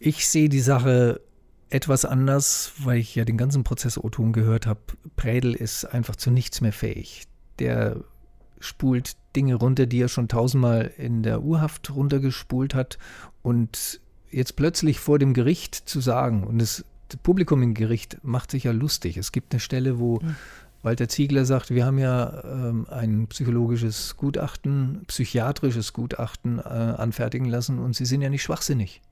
[0.00, 1.20] Ich sehe die Sache
[1.70, 4.80] etwas anders, weil ich ja den ganzen Prozess O-Ton gehört habe.
[5.14, 7.24] Prädel ist einfach zu nichts mehr fähig.
[7.60, 7.98] Der
[8.58, 12.98] spult Dinge runter, die er schon tausendmal in der Urhaft runtergespult hat
[13.42, 14.00] und
[14.30, 16.84] jetzt plötzlich vor dem Gericht zu sagen, und das,
[17.24, 19.16] Publikum im Gericht macht sich ja lustig.
[19.16, 20.20] Es gibt eine Stelle, wo
[20.82, 27.78] Walter Ziegler sagt, wir haben ja ähm, ein psychologisches Gutachten, psychiatrisches Gutachten äh, anfertigen lassen
[27.78, 29.02] und sie sind ja nicht schwachsinnig.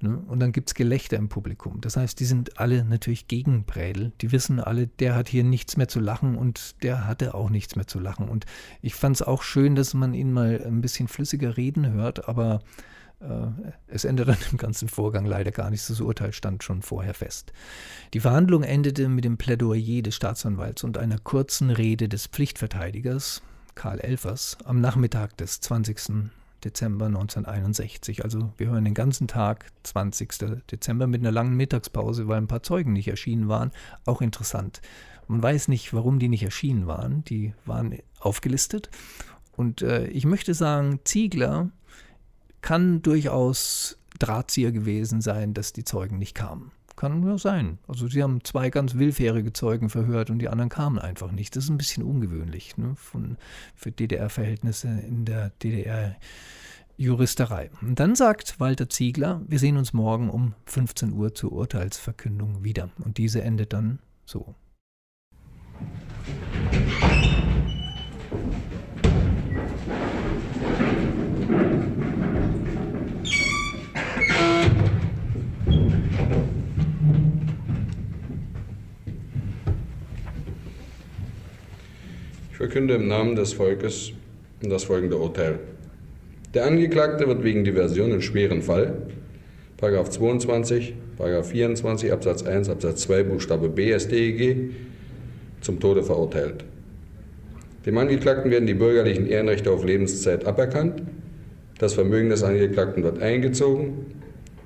[0.00, 0.18] Ne?
[0.26, 1.80] Und dann gibt es Gelächter im Publikum.
[1.80, 4.12] Das heißt, die sind alle natürlich gegen Prädel.
[4.20, 7.76] Die wissen alle, der hat hier nichts mehr zu lachen und der hatte auch nichts
[7.76, 8.28] mehr zu lachen.
[8.28, 8.44] Und
[8.82, 12.60] ich fand es auch schön, dass man ihn mal ein bisschen flüssiger reden hört, aber
[13.20, 13.46] äh,
[13.86, 15.88] es ändert dann im ganzen Vorgang leider gar nichts.
[15.88, 17.52] Das Urteil stand schon vorher fest.
[18.12, 23.42] Die Verhandlung endete mit dem Plädoyer des Staatsanwalts und einer kurzen Rede des Pflichtverteidigers,
[23.74, 26.30] Karl Elfers, am Nachmittag des 20.
[26.66, 28.24] Dezember 1961.
[28.24, 30.62] Also wir hören den ganzen Tag, 20.
[30.70, 33.70] Dezember, mit einer langen Mittagspause, weil ein paar Zeugen nicht erschienen waren.
[34.04, 34.80] Auch interessant.
[35.28, 37.24] Man weiß nicht, warum die nicht erschienen waren.
[37.24, 38.90] Die waren aufgelistet.
[39.56, 41.70] Und äh, ich möchte sagen, Ziegler
[42.60, 46.72] kann durchaus Drahtzieher gewesen sein, dass die Zeugen nicht kamen.
[46.96, 47.78] Kann nur sein.
[47.86, 51.54] Also sie haben zwei ganz willfährige Zeugen verhört und die anderen kamen einfach nicht.
[51.54, 53.36] Das ist ein bisschen ungewöhnlich ne, von,
[53.74, 57.68] für DDR-Verhältnisse in der DDR-Juristerei.
[57.82, 62.88] Und dann sagt Walter Ziegler, wir sehen uns morgen um 15 Uhr zur Urteilsverkündung wieder.
[63.04, 64.54] Und diese endet dann so.
[82.56, 84.12] Ich verkünde im Namen des Volkes
[84.62, 85.58] das folgende Urteil.
[86.54, 88.94] Der Angeklagte wird wegen Diversion in schweren Fall,
[89.76, 94.70] Paragraph 22, Paragraph 24 Absatz 1 Absatz 2 Buchstabe B StEG
[95.60, 96.64] zum Tode verurteilt.
[97.84, 101.02] Dem Angeklagten werden die bürgerlichen Ehrenrechte auf Lebenszeit aberkannt.
[101.76, 104.06] Das Vermögen des Angeklagten wird eingezogen.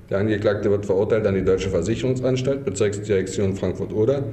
[0.09, 4.23] Der Angeklagte wird verurteilt an die Deutsche Versicherungsanstalt, Bezirksdirektion Frankfurt-Oder,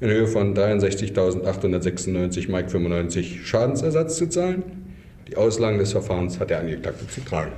[0.00, 4.62] in Höhe von 63.896 Mark 95 Schadensersatz zu zahlen.
[5.28, 7.52] Die Auslagen des Verfahrens hat der Angeklagte zu tragen.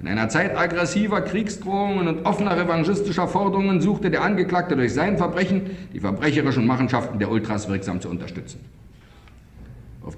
[0.00, 5.70] In einer Zeit aggressiver Kriegsdrohungen und offener revanchistischer Forderungen suchte der Angeklagte durch sein Verbrechen
[5.92, 8.60] die verbrecherischen Machenschaften der Ultras wirksam zu unterstützen.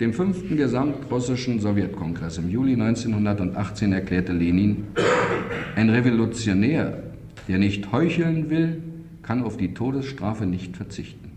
[0.01, 4.87] Dem fünften Gesamtrussischen Sowjetkongress im Juli 1918 erklärte Lenin,
[5.75, 7.03] ein Revolutionär,
[7.49, 8.81] der nicht heucheln will,
[9.23, 11.33] kann auf die Todesstrafe nicht verzichten.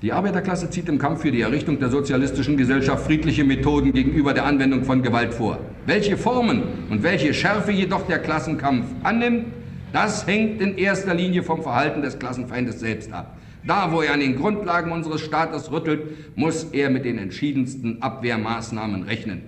[0.00, 4.46] Die Arbeiterklasse zieht im Kampf für die Errichtung der sozialistischen Gesellschaft friedliche Methoden gegenüber der
[4.46, 5.58] Anwendung von Gewalt vor.
[5.84, 9.46] Welche Formen und welche Schärfe jedoch der Klassenkampf annimmt,
[9.92, 13.36] das hängt in erster Linie vom Verhalten des Klassenfeindes selbst ab.
[13.66, 19.04] Da, wo er an den Grundlagen unseres Staates rüttelt, muss er mit den entschiedensten Abwehrmaßnahmen
[19.04, 19.42] rechnen.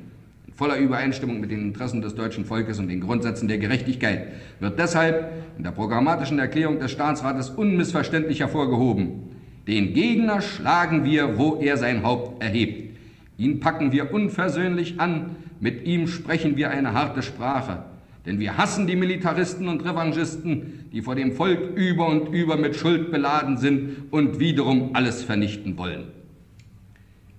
[0.47, 4.79] In voller Übereinstimmung mit den Interessen des deutschen Volkes und den Grundsätzen der Gerechtigkeit wird
[4.79, 9.37] deshalb in der programmatischen Erklärung des Staatsrates unmissverständlich hervorgehoben.
[9.67, 12.97] Den Gegner schlagen wir, wo er sein Haupt erhebt.
[13.37, 17.85] Ihn packen wir unversöhnlich an, mit ihm sprechen wir eine harte Sprache.
[18.27, 22.75] Denn wir hassen die Militaristen und Revanchisten, die vor dem Volk über und über mit
[22.75, 26.09] Schuld beladen sind und wiederum alles vernichten wollen.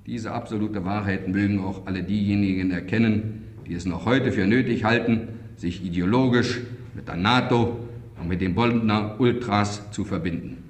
[0.05, 5.27] Diese absolute Wahrheit mögen auch alle diejenigen erkennen, die es noch heute für nötig halten,
[5.57, 6.61] sich ideologisch
[6.95, 7.77] mit der NATO
[8.17, 10.63] und mit den Bonner Ultras zu verbinden.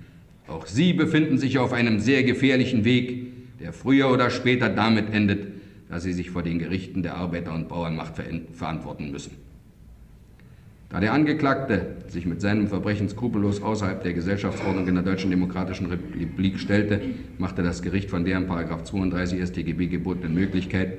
[0.48, 5.48] Auch sie befinden sich auf einem sehr gefährlichen Weg, der früher oder später damit endet,
[5.90, 8.14] dass sie sich vor den Gerichten der Arbeiter- und Bauernmacht
[8.54, 9.47] verantworten müssen.
[10.90, 15.88] Da der Angeklagte sich mit seinem Verbrechen skrupellos außerhalb der Gesellschaftsordnung in der Deutschen Demokratischen
[15.88, 17.02] Republik stellte,
[17.38, 20.94] machte das Gericht von der in 32 StGB gebotenen Möglichkeit,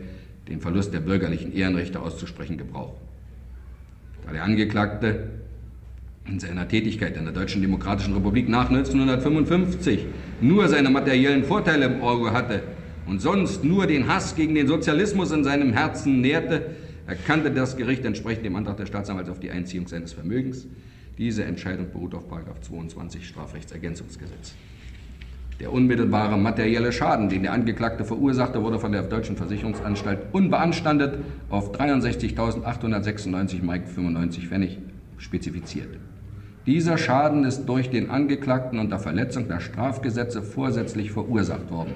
[0.49, 2.95] den Verlust der bürgerlichen Ehrenrechte auszusprechen, Gebrauch.
[4.26, 5.30] Da der Angeklagte
[6.26, 10.05] in seiner Tätigkeit in der Deutschen Demokratischen Republik nach 1955
[10.43, 12.62] nur seine materiellen Vorteile im Auge hatte
[13.07, 16.66] und sonst nur den Hass gegen den Sozialismus in seinem Herzen nährte,
[17.09, 20.67] erkannte das Gericht entsprechend dem Antrag des Staatsanwalts auf die Einziehung seines Vermögens.
[21.17, 22.25] Diese Entscheidung beruht auf
[22.61, 24.55] 22 Strafrechtsergänzungsgesetz.
[25.59, 31.19] Der unmittelbare materielle Schaden, den der Angeklagte verursachte, wurde von der Deutschen Versicherungsanstalt unbeanstandet
[31.51, 34.79] auf 63.896,95 Mark Pfennig
[35.17, 35.89] spezifiziert.
[36.67, 41.95] Dieser Schaden ist durch den Angeklagten unter Verletzung der Strafgesetze vorsätzlich verursacht worden.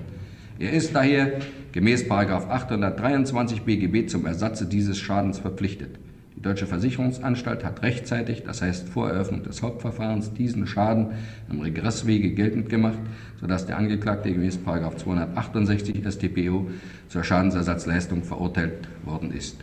[0.63, 1.41] Er ist daher
[1.73, 5.99] gemäß 823 BGB zum Ersatze dieses Schadens verpflichtet.
[6.37, 11.09] Die Deutsche Versicherungsanstalt hat rechtzeitig, das heißt vor Eröffnung des Hauptverfahrens, diesen Schaden
[11.51, 13.01] im Regresswege geltend gemacht,
[13.41, 16.71] sodass der Angeklagte gemäß 268 StPO
[17.09, 19.57] zur Schadensersatzleistung verurteilt worden ist.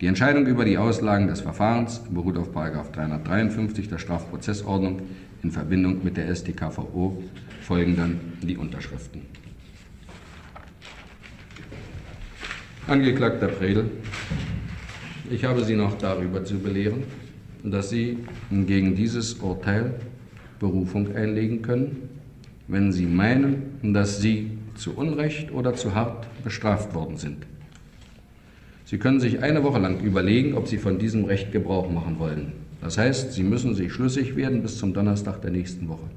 [0.00, 5.02] Die Entscheidung über die Auslagen des Verfahrens beruht auf 353 der Strafprozessordnung.
[5.42, 7.20] In Verbindung mit der StKVO
[7.60, 9.39] folgen dann die Unterschriften.
[12.90, 13.84] Angeklagter Predel,
[15.30, 17.04] ich habe Sie noch darüber zu belehren,
[17.62, 18.18] dass Sie
[18.50, 19.94] gegen dieses Urteil
[20.58, 22.08] Berufung einlegen können,
[22.66, 27.46] wenn Sie meinen, dass Sie zu Unrecht oder zu hart bestraft worden sind.
[28.86, 32.54] Sie können sich eine Woche lang überlegen, ob Sie von diesem Recht Gebrauch machen wollen.
[32.80, 36.10] Das heißt, Sie müssen sich schlüssig werden bis zum Donnerstag der nächsten Woche.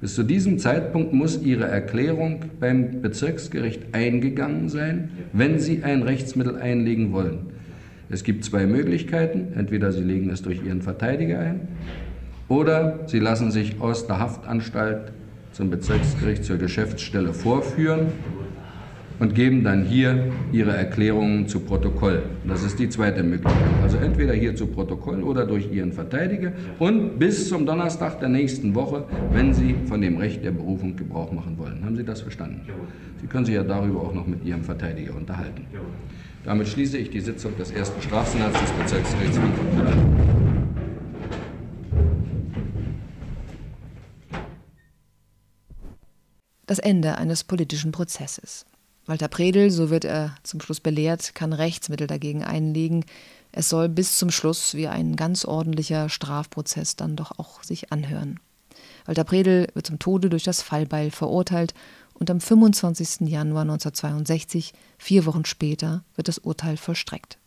[0.00, 6.56] Bis zu diesem Zeitpunkt muss Ihre Erklärung beim Bezirksgericht eingegangen sein, wenn Sie ein Rechtsmittel
[6.56, 7.48] einlegen wollen.
[8.08, 9.48] Es gibt zwei Möglichkeiten.
[9.56, 11.60] Entweder Sie legen es durch Ihren Verteidiger ein
[12.48, 15.12] oder Sie lassen sich aus der Haftanstalt
[15.52, 18.06] zum Bezirksgericht zur Geschäftsstelle vorführen
[19.18, 22.22] und geben dann hier ihre Erklärungen zu Protokoll.
[22.46, 23.68] Das ist die zweite Möglichkeit.
[23.82, 28.74] Also entweder hier zu Protokoll oder durch Ihren Verteidiger und bis zum Donnerstag der nächsten
[28.74, 31.84] Woche, wenn Sie von dem Recht der Berufung Gebrauch machen wollen.
[31.84, 32.62] Haben Sie das verstanden?
[33.20, 35.66] Sie können sich ja darüber auch noch mit Ihrem Verteidiger unterhalten.
[36.44, 40.48] Damit schließe ich die Sitzung des ersten Strafsenats des Bezirksgerichts Frankfurt an.
[46.66, 48.66] Das Ende eines politischen Prozesses.
[49.08, 53.06] Walter Predel, so wird er zum Schluss belehrt, kann Rechtsmittel dagegen einlegen.
[53.52, 58.38] Es soll bis zum Schluss wie ein ganz ordentlicher Strafprozess dann doch auch sich anhören.
[59.06, 61.72] Walter Predel wird zum Tode durch das Fallbeil verurteilt
[62.12, 63.26] und am 25.
[63.30, 67.38] Januar 1962, vier Wochen später, wird das Urteil vollstreckt.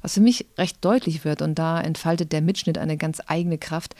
[0.00, 3.94] Was für mich recht deutlich wird, und da entfaltet der Mitschnitt eine ganz eigene Kraft,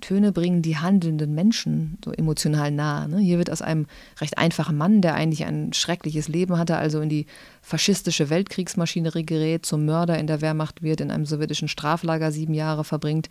[0.00, 3.08] Töne bringen die handelnden Menschen so emotional nahe.
[3.08, 3.18] Ne?
[3.18, 3.86] Hier wird aus einem
[4.20, 7.26] recht einfachen Mann, der eigentlich ein schreckliches Leben hatte, also in die
[7.62, 12.84] faschistische Weltkriegsmaschinerie gerät, zum Mörder in der Wehrmacht wird, in einem sowjetischen Straflager sieben Jahre
[12.84, 13.28] verbringt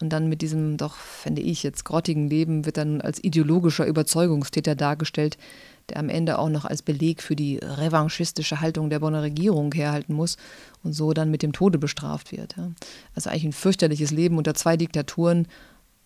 [0.00, 4.74] und dann mit diesem doch, finde ich, jetzt grottigen Leben wird dann als ideologischer Überzeugungstäter
[4.74, 5.38] dargestellt,
[5.88, 10.12] der am Ende auch noch als Beleg für die revanchistische Haltung der Bonner Regierung herhalten
[10.12, 10.36] muss
[10.82, 12.56] und so dann mit dem Tode bestraft wird.
[13.14, 15.48] Also eigentlich ein fürchterliches Leben unter zwei Diktaturen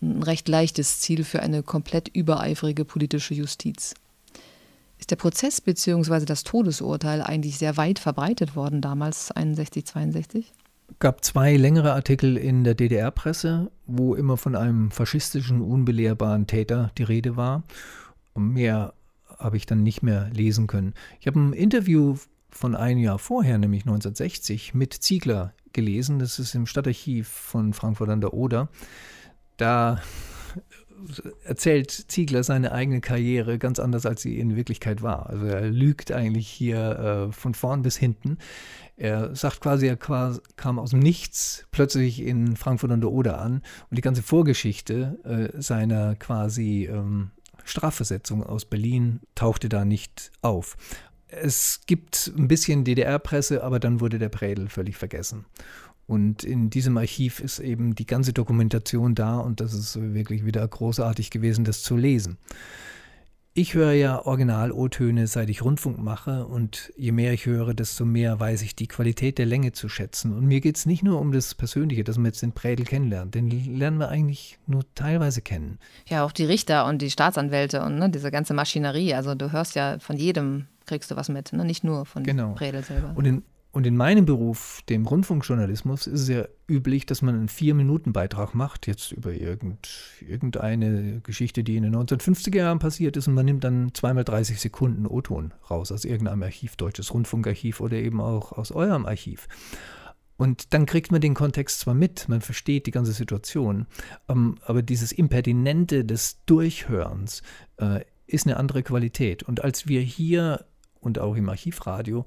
[0.03, 3.94] ein recht leichtes Ziel für eine komplett übereifrige politische Justiz.
[4.98, 6.24] Ist der Prozess bzw.
[6.24, 10.53] das Todesurteil eigentlich sehr weit verbreitet worden damals, 61, 62?
[10.98, 17.05] gab zwei längere Artikel in der DDR-Presse, wo immer von einem faschistischen, unbelehrbaren Täter die
[17.05, 17.62] Rede war.
[18.34, 18.94] Mehr
[19.38, 20.94] habe ich dann nicht mehr lesen können.
[21.20, 22.16] Ich habe ein Interview
[22.51, 26.18] von einem Jahr vorher, nämlich 1960, mit Ziegler gelesen.
[26.18, 28.68] Das ist im Stadtarchiv von Frankfurt an der Oder
[29.61, 30.01] da
[31.45, 35.31] erzählt Ziegler seine eigene Karriere ganz anders, als sie in Wirklichkeit war.
[35.31, 38.39] Also er lügt eigentlich hier äh, von vorn bis hinten.
[38.97, 43.63] Er sagt quasi, er kam aus dem Nichts plötzlich in Frankfurt an der Oder an
[43.89, 47.31] und die ganze Vorgeschichte äh, seiner quasi ähm,
[47.65, 50.77] Strafversetzung aus Berlin tauchte da nicht auf.
[51.29, 55.47] es gibt ein bisschen DDR-Presse, aber dann wurde der Prädel völlig vergessen.
[56.11, 60.67] Und in diesem Archiv ist eben die ganze Dokumentation da und das ist wirklich wieder
[60.67, 62.37] großartig gewesen, das zu lesen.
[63.55, 68.41] Ich höre ja Original-O-Töne, seit ich Rundfunk mache und je mehr ich höre, desto mehr
[68.41, 70.37] weiß ich die Qualität der Länge zu schätzen.
[70.37, 73.37] Und mir geht es nicht nur um das Persönliche, dass man jetzt den Prädel kennenlernt,
[73.37, 75.79] den lernen wir eigentlich nur teilweise kennen.
[76.09, 79.77] Ja, auch die Richter und die Staatsanwälte und ne, diese ganze Maschinerie, also du hörst
[79.77, 81.65] ja von jedem, kriegst du was mit, ne?
[81.65, 82.55] nicht nur von genau.
[82.55, 83.13] Prädel selber.
[83.15, 87.49] Und in und in meinem Beruf, dem Rundfunkjournalismus, ist es ja üblich, dass man einen
[87.49, 89.89] Vier-Minuten-Beitrag macht, jetzt über irgend,
[90.27, 94.61] irgendeine Geschichte, die in den 1950er Jahren passiert ist, und man nimmt dann zweimal 30
[94.61, 99.47] Sekunden O-Ton raus aus irgendeinem Archiv, Deutsches Rundfunkarchiv oder eben auch aus eurem Archiv.
[100.37, 103.87] Und dann kriegt man den Kontext zwar mit, man versteht die ganze Situation,
[104.29, 107.43] ähm, aber dieses Impertinente des Durchhörens
[107.77, 109.45] äh, ist eine andere Qualität.
[109.45, 110.64] Und als wir hier
[111.01, 112.27] und auch im Archivradio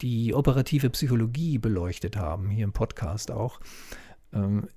[0.00, 3.60] die operative Psychologie beleuchtet haben, hier im Podcast auch.
[4.32, 4.68] Ähm,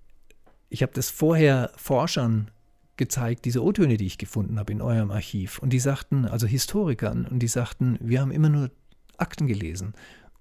[0.69, 2.51] ich habe das vorher Forschern
[2.97, 5.59] gezeigt, diese O-Töne, die ich gefunden habe in eurem Archiv.
[5.59, 8.71] Und die sagten, also Historikern, und die sagten, wir haben immer nur
[9.17, 9.93] Akten gelesen.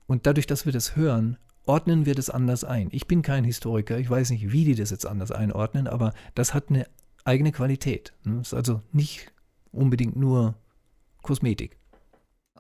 [0.07, 2.89] Und dadurch, dass wir das hören, ordnen wir das anders ein.
[2.93, 6.55] Ich bin kein Historiker, ich weiß nicht, wie die das jetzt anders einordnen, aber das
[6.55, 6.87] hat eine
[7.25, 8.13] eigene Qualität.
[8.25, 9.33] Es ist also nicht
[9.73, 10.55] unbedingt nur
[11.23, 11.77] Kosmetik.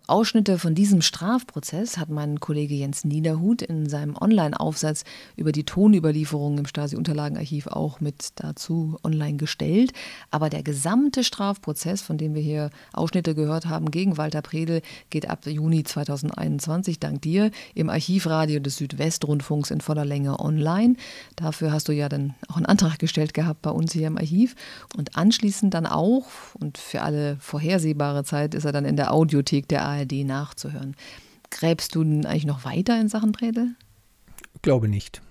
[0.08, 5.02] Ausschnitte von diesem Strafprozess hat mein Kollege Jens Niederhut in seinem Online-Aufsatz
[5.34, 9.92] über die Tonüberlieferungen im Stasi-Unterlagenarchiv auch mit dazu online gestellt.
[10.30, 14.80] Aber der gesamte Strafprozess, von dem wir hier Ausschnitte gehört haben gegen Walter Predel,
[15.10, 20.94] geht ab Juni 2021 dank dir im Archivradio des Südwestrundfunks in voller Länge online.
[21.34, 24.54] Dafür hast du ja dann auch einen Antrag gestellt gehabt bei uns hier im Archiv.
[24.96, 26.26] Und anschließend dann auch,
[26.60, 30.94] und für alle vorhersehbare Zeit ist er dann in der Audiothek der ARD ARD nachzuhören.
[31.50, 33.74] Gräbst du denn eigentlich noch weiter in Sachen Prädel?
[34.62, 35.22] Glaube nicht.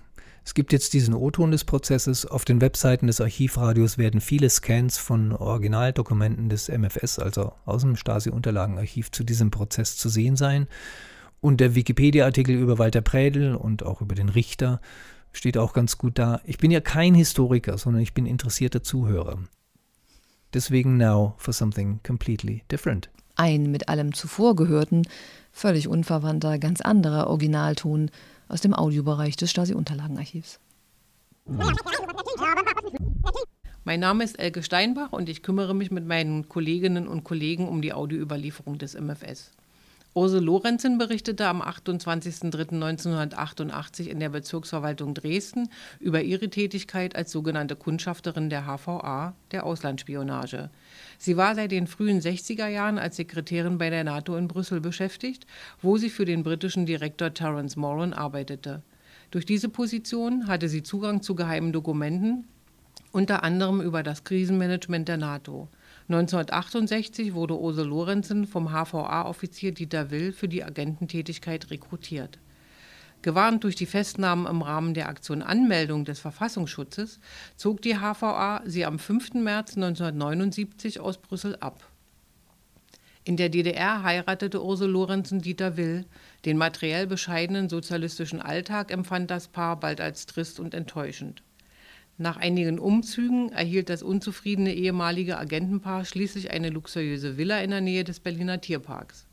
[0.44, 2.24] Es gibt jetzt diesen O-Ton des Prozesses.
[2.24, 7.96] Auf den Webseiten des Archivradios werden viele Scans von Originaldokumenten des MFS, also aus dem
[7.96, 10.68] Stasi-Unterlagenarchiv, zu diesem Prozess zu sehen sein.
[11.40, 14.80] Und der Wikipedia-Artikel über Walter Prädel und auch über den Richter
[15.32, 16.40] steht auch ganz gut da.
[16.44, 19.38] Ich bin ja kein Historiker, sondern ich bin interessierter Zuhörer.
[20.54, 25.02] Deswegen now for something completely different ein mit allem zuvor gehörten,
[25.52, 28.10] völlig unverwandter, ganz anderer Originalton
[28.48, 30.58] aus dem Audiobereich des Stasi-Unterlagenarchivs.
[33.84, 37.82] Mein Name ist Elke Steinbach und ich kümmere mich mit meinen Kolleginnen und Kollegen um
[37.82, 39.52] die Audioüberlieferung des MFS.
[40.16, 45.68] Ursel Lorenzen berichtete am 28.03.1988 in der Bezirksverwaltung Dresden
[46.00, 50.70] über ihre Tätigkeit als sogenannte Kundschafterin der HVA, der Auslandsspionage.
[51.18, 55.46] Sie war seit den frühen 60er Jahren als Sekretärin bei der NATO in Brüssel beschäftigt,
[55.80, 58.82] wo sie für den britischen Direktor Terence Moran arbeitete.
[59.30, 62.44] Durch diese Position hatte sie Zugang zu geheimen Dokumenten,
[63.12, 65.68] unter anderem über das Krisenmanagement der NATO.
[66.08, 72.38] 1968 wurde Ose Lorenzen vom HVA-Offizier Dieter Will für die Agententätigkeit rekrutiert.
[73.26, 77.18] Gewarnt durch die Festnahmen im Rahmen der Aktion Anmeldung des Verfassungsschutzes
[77.56, 79.34] zog die HVA sie am 5.
[79.34, 81.90] März 1979 aus Brüssel ab.
[83.24, 86.04] In der DDR heiratete Ursel Lorenzen Dieter Will.
[86.44, 91.42] Den materiell bescheidenen sozialistischen Alltag empfand das Paar bald als trist und enttäuschend.
[92.18, 98.04] Nach einigen Umzügen erhielt das unzufriedene ehemalige Agentenpaar schließlich eine luxuriöse Villa in der Nähe
[98.04, 99.25] des Berliner Tierparks.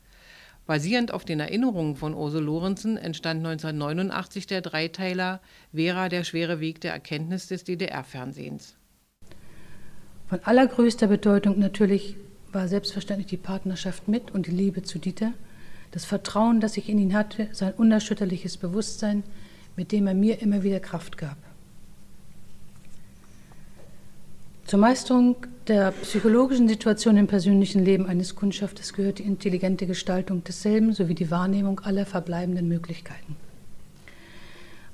[0.66, 5.42] Basierend auf den Erinnerungen von Ursel Lorenzen entstand 1989 der Dreiteiler
[5.74, 8.76] Vera, der schwere Weg der Erkenntnis des DDR-Fernsehens.
[10.26, 12.16] Von allergrößter Bedeutung natürlich
[12.50, 15.34] war selbstverständlich die Partnerschaft mit und die Liebe zu Dieter,
[15.90, 19.22] das Vertrauen, das ich in ihn hatte, sein unerschütterliches Bewusstsein,
[19.76, 21.36] mit dem er mir immer wieder Kraft gab.
[24.66, 25.36] Zur Meisterung
[25.68, 31.30] der psychologischen Situation im persönlichen Leben eines Kundschafters gehört die intelligente Gestaltung desselben sowie die
[31.30, 33.36] Wahrnehmung aller verbleibenden Möglichkeiten.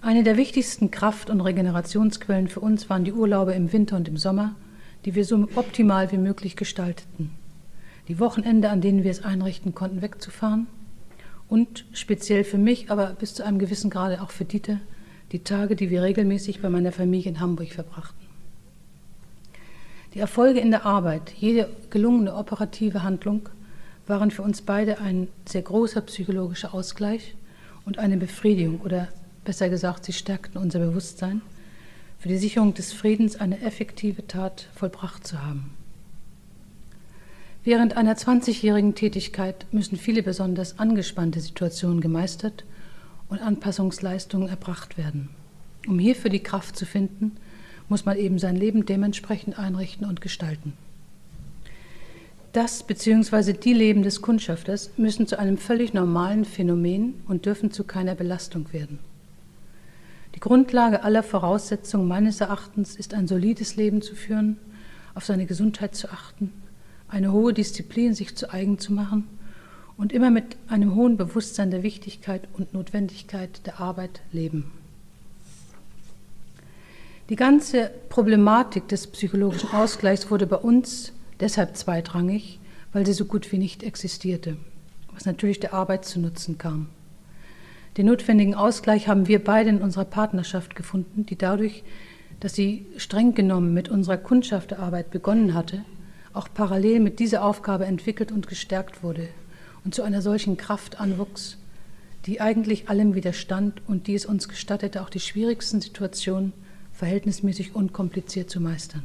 [0.00, 4.16] Eine der wichtigsten Kraft- und Regenerationsquellen für uns waren die Urlaube im Winter und im
[4.16, 4.56] Sommer,
[5.04, 7.30] die wir so optimal wie möglich gestalteten.
[8.08, 10.66] Die Wochenende, an denen wir es einrichten konnten, wegzufahren
[11.48, 14.80] und speziell für mich, aber bis zu einem gewissen Grade auch für Dieter,
[15.30, 18.19] die Tage, die wir regelmäßig bei meiner Familie in Hamburg verbrachten.
[20.14, 23.48] Die Erfolge in der Arbeit, jede gelungene operative Handlung
[24.08, 27.36] waren für uns beide ein sehr großer psychologischer Ausgleich
[27.84, 29.08] und eine Befriedigung oder
[29.44, 31.42] besser gesagt, sie stärkten unser Bewusstsein,
[32.18, 35.70] für die Sicherung des Friedens eine effektive Tat vollbracht zu haben.
[37.62, 42.64] Während einer 20-jährigen Tätigkeit müssen viele besonders angespannte Situationen gemeistert
[43.28, 45.30] und Anpassungsleistungen erbracht werden.
[45.86, 47.36] Um hierfür die Kraft zu finden,
[47.90, 50.72] muss man eben sein Leben dementsprechend einrichten und gestalten.
[52.52, 53.52] Das bzw.
[53.52, 58.72] die Leben des Kundschafters müssen zu einem völlig normalen Phänomen und dürfen zu keiner Belastung
[58.72, 58.98] werden.
[60.34, 64.56] Die Grundlage aller Voraussetzungen meines Erachtens ist ein solides Leben zu führen,
[65.14, 66.52] auf seine Gesundheit zu achten,
[67.08, 69.26] eine hohe Disziplin sich zu eigen zu machen
[69.96, 74.70] und immer mit einem hohen Bewusstsein der Wichtigkeit und Notwendigkeit der Arbeit leben.
[77.30, 82.58] Die ganze Problematik des psychologischen Ausgleichs wurde bei uns deshalb zweitrangig,
[82.92, 84.56] weil sie so gut wie nicht existierte,
[85.12, 86.88] was natürlich der Arbeit zu Nutzen kam.
[87.96, 91.84] Den notwendigen Ausgleich haben wir beide in unserer Partnerschaft gefunden, die dadurch,
[92.40, 95.84] dass sie streng genommen mit unserer Kundschafterarbeit begonnen hatte,
[96.32, 99.28] auch parallel mit dieser Aufgabe entwickelt und gestärkt wurde
[99.84, 101.58] und zu einer solchen Kraft anwuchs,
[102.26, 106.52] die eigentlich allem widerstand und die es uns gestattete, auch die schwierigsten Situationen
[107.00, 109.02] verhältnismäßig unkompliziert zu meistern.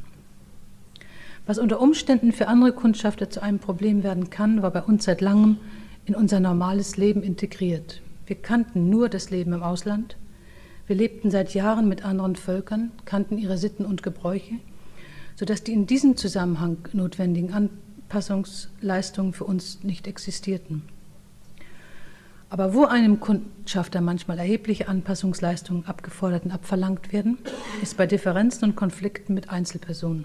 [1.46, 5.20] Was unter Umständen für andere Kundschafter zu einem Problem werden kann, war bei uns seit
[5.20, 5.58] langem
[6.04, 8.00] in unser normales Leben integriert.
[8.26, 10.16] Wir kannten nur das Leben im Ausland.
[10.86, 14.54] Wir lebten seit Jahren mit anderen Völkern, kannten ihre Sitten und Gebräuche
[15.36, 20.82] sodass die in diesem Zusammenhang notwendigen Anpassungsleistungen für uns nicht existierten.
[22.48, 27.38] Aber wo einem Kundschafter manchmal erhebliche Anpassungsleistungen abgefordert und abverlangt werden,
[27.82, 30.24] ist bei Differenzen und Konflikten mit Einzelpersonen.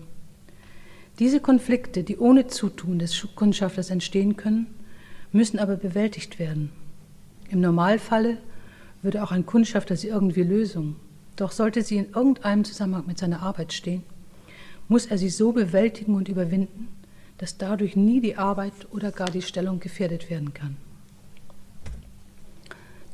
[1.20, 4.68] Diese Konflikte, die ohne Zutun des Kundschafters entstehen können,
[5.32, 6.72] müssen aber bewältigt werden.
[7.50, 8.38] Im Normalfalle
[9.02, 10.96] würde auch ein Kundschafter sie irgendwie lösen.
[11.36, 14.04] Doch sollte sie in irgendeinem Zusammenhang mit seiner Arbeit stehen,
[14.88, 16.90] muss er sie so bewältigen und überwinden,
[17.38, 20.78] dass dadurch nie die Arbeit oder gar die Stellung gefährdet werden kann.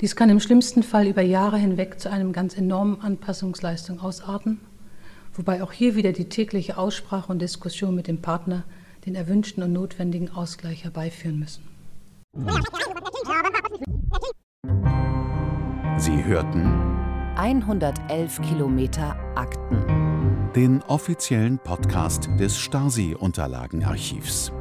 [0.01, 4.59] Dies kann im schlimmsten Fall über Jahre hinweg zu einem ganz enormen Anpassungsleistung ausarten,
[5.33, 8.63] wobei auch hier wieder die tägliche Aussprache und Diskussion mit dem Partner
[9.05, 11.63] den erwünschten und notwendigen Ausgleich herbeiführen müssen.
[15.97, 16.65] Sie hörten
[17.35, 20.07] 111 Kilometer Akten
[20.55, 24.51] den offiziellen Podcast des Stasi-Unterlagenarchivs.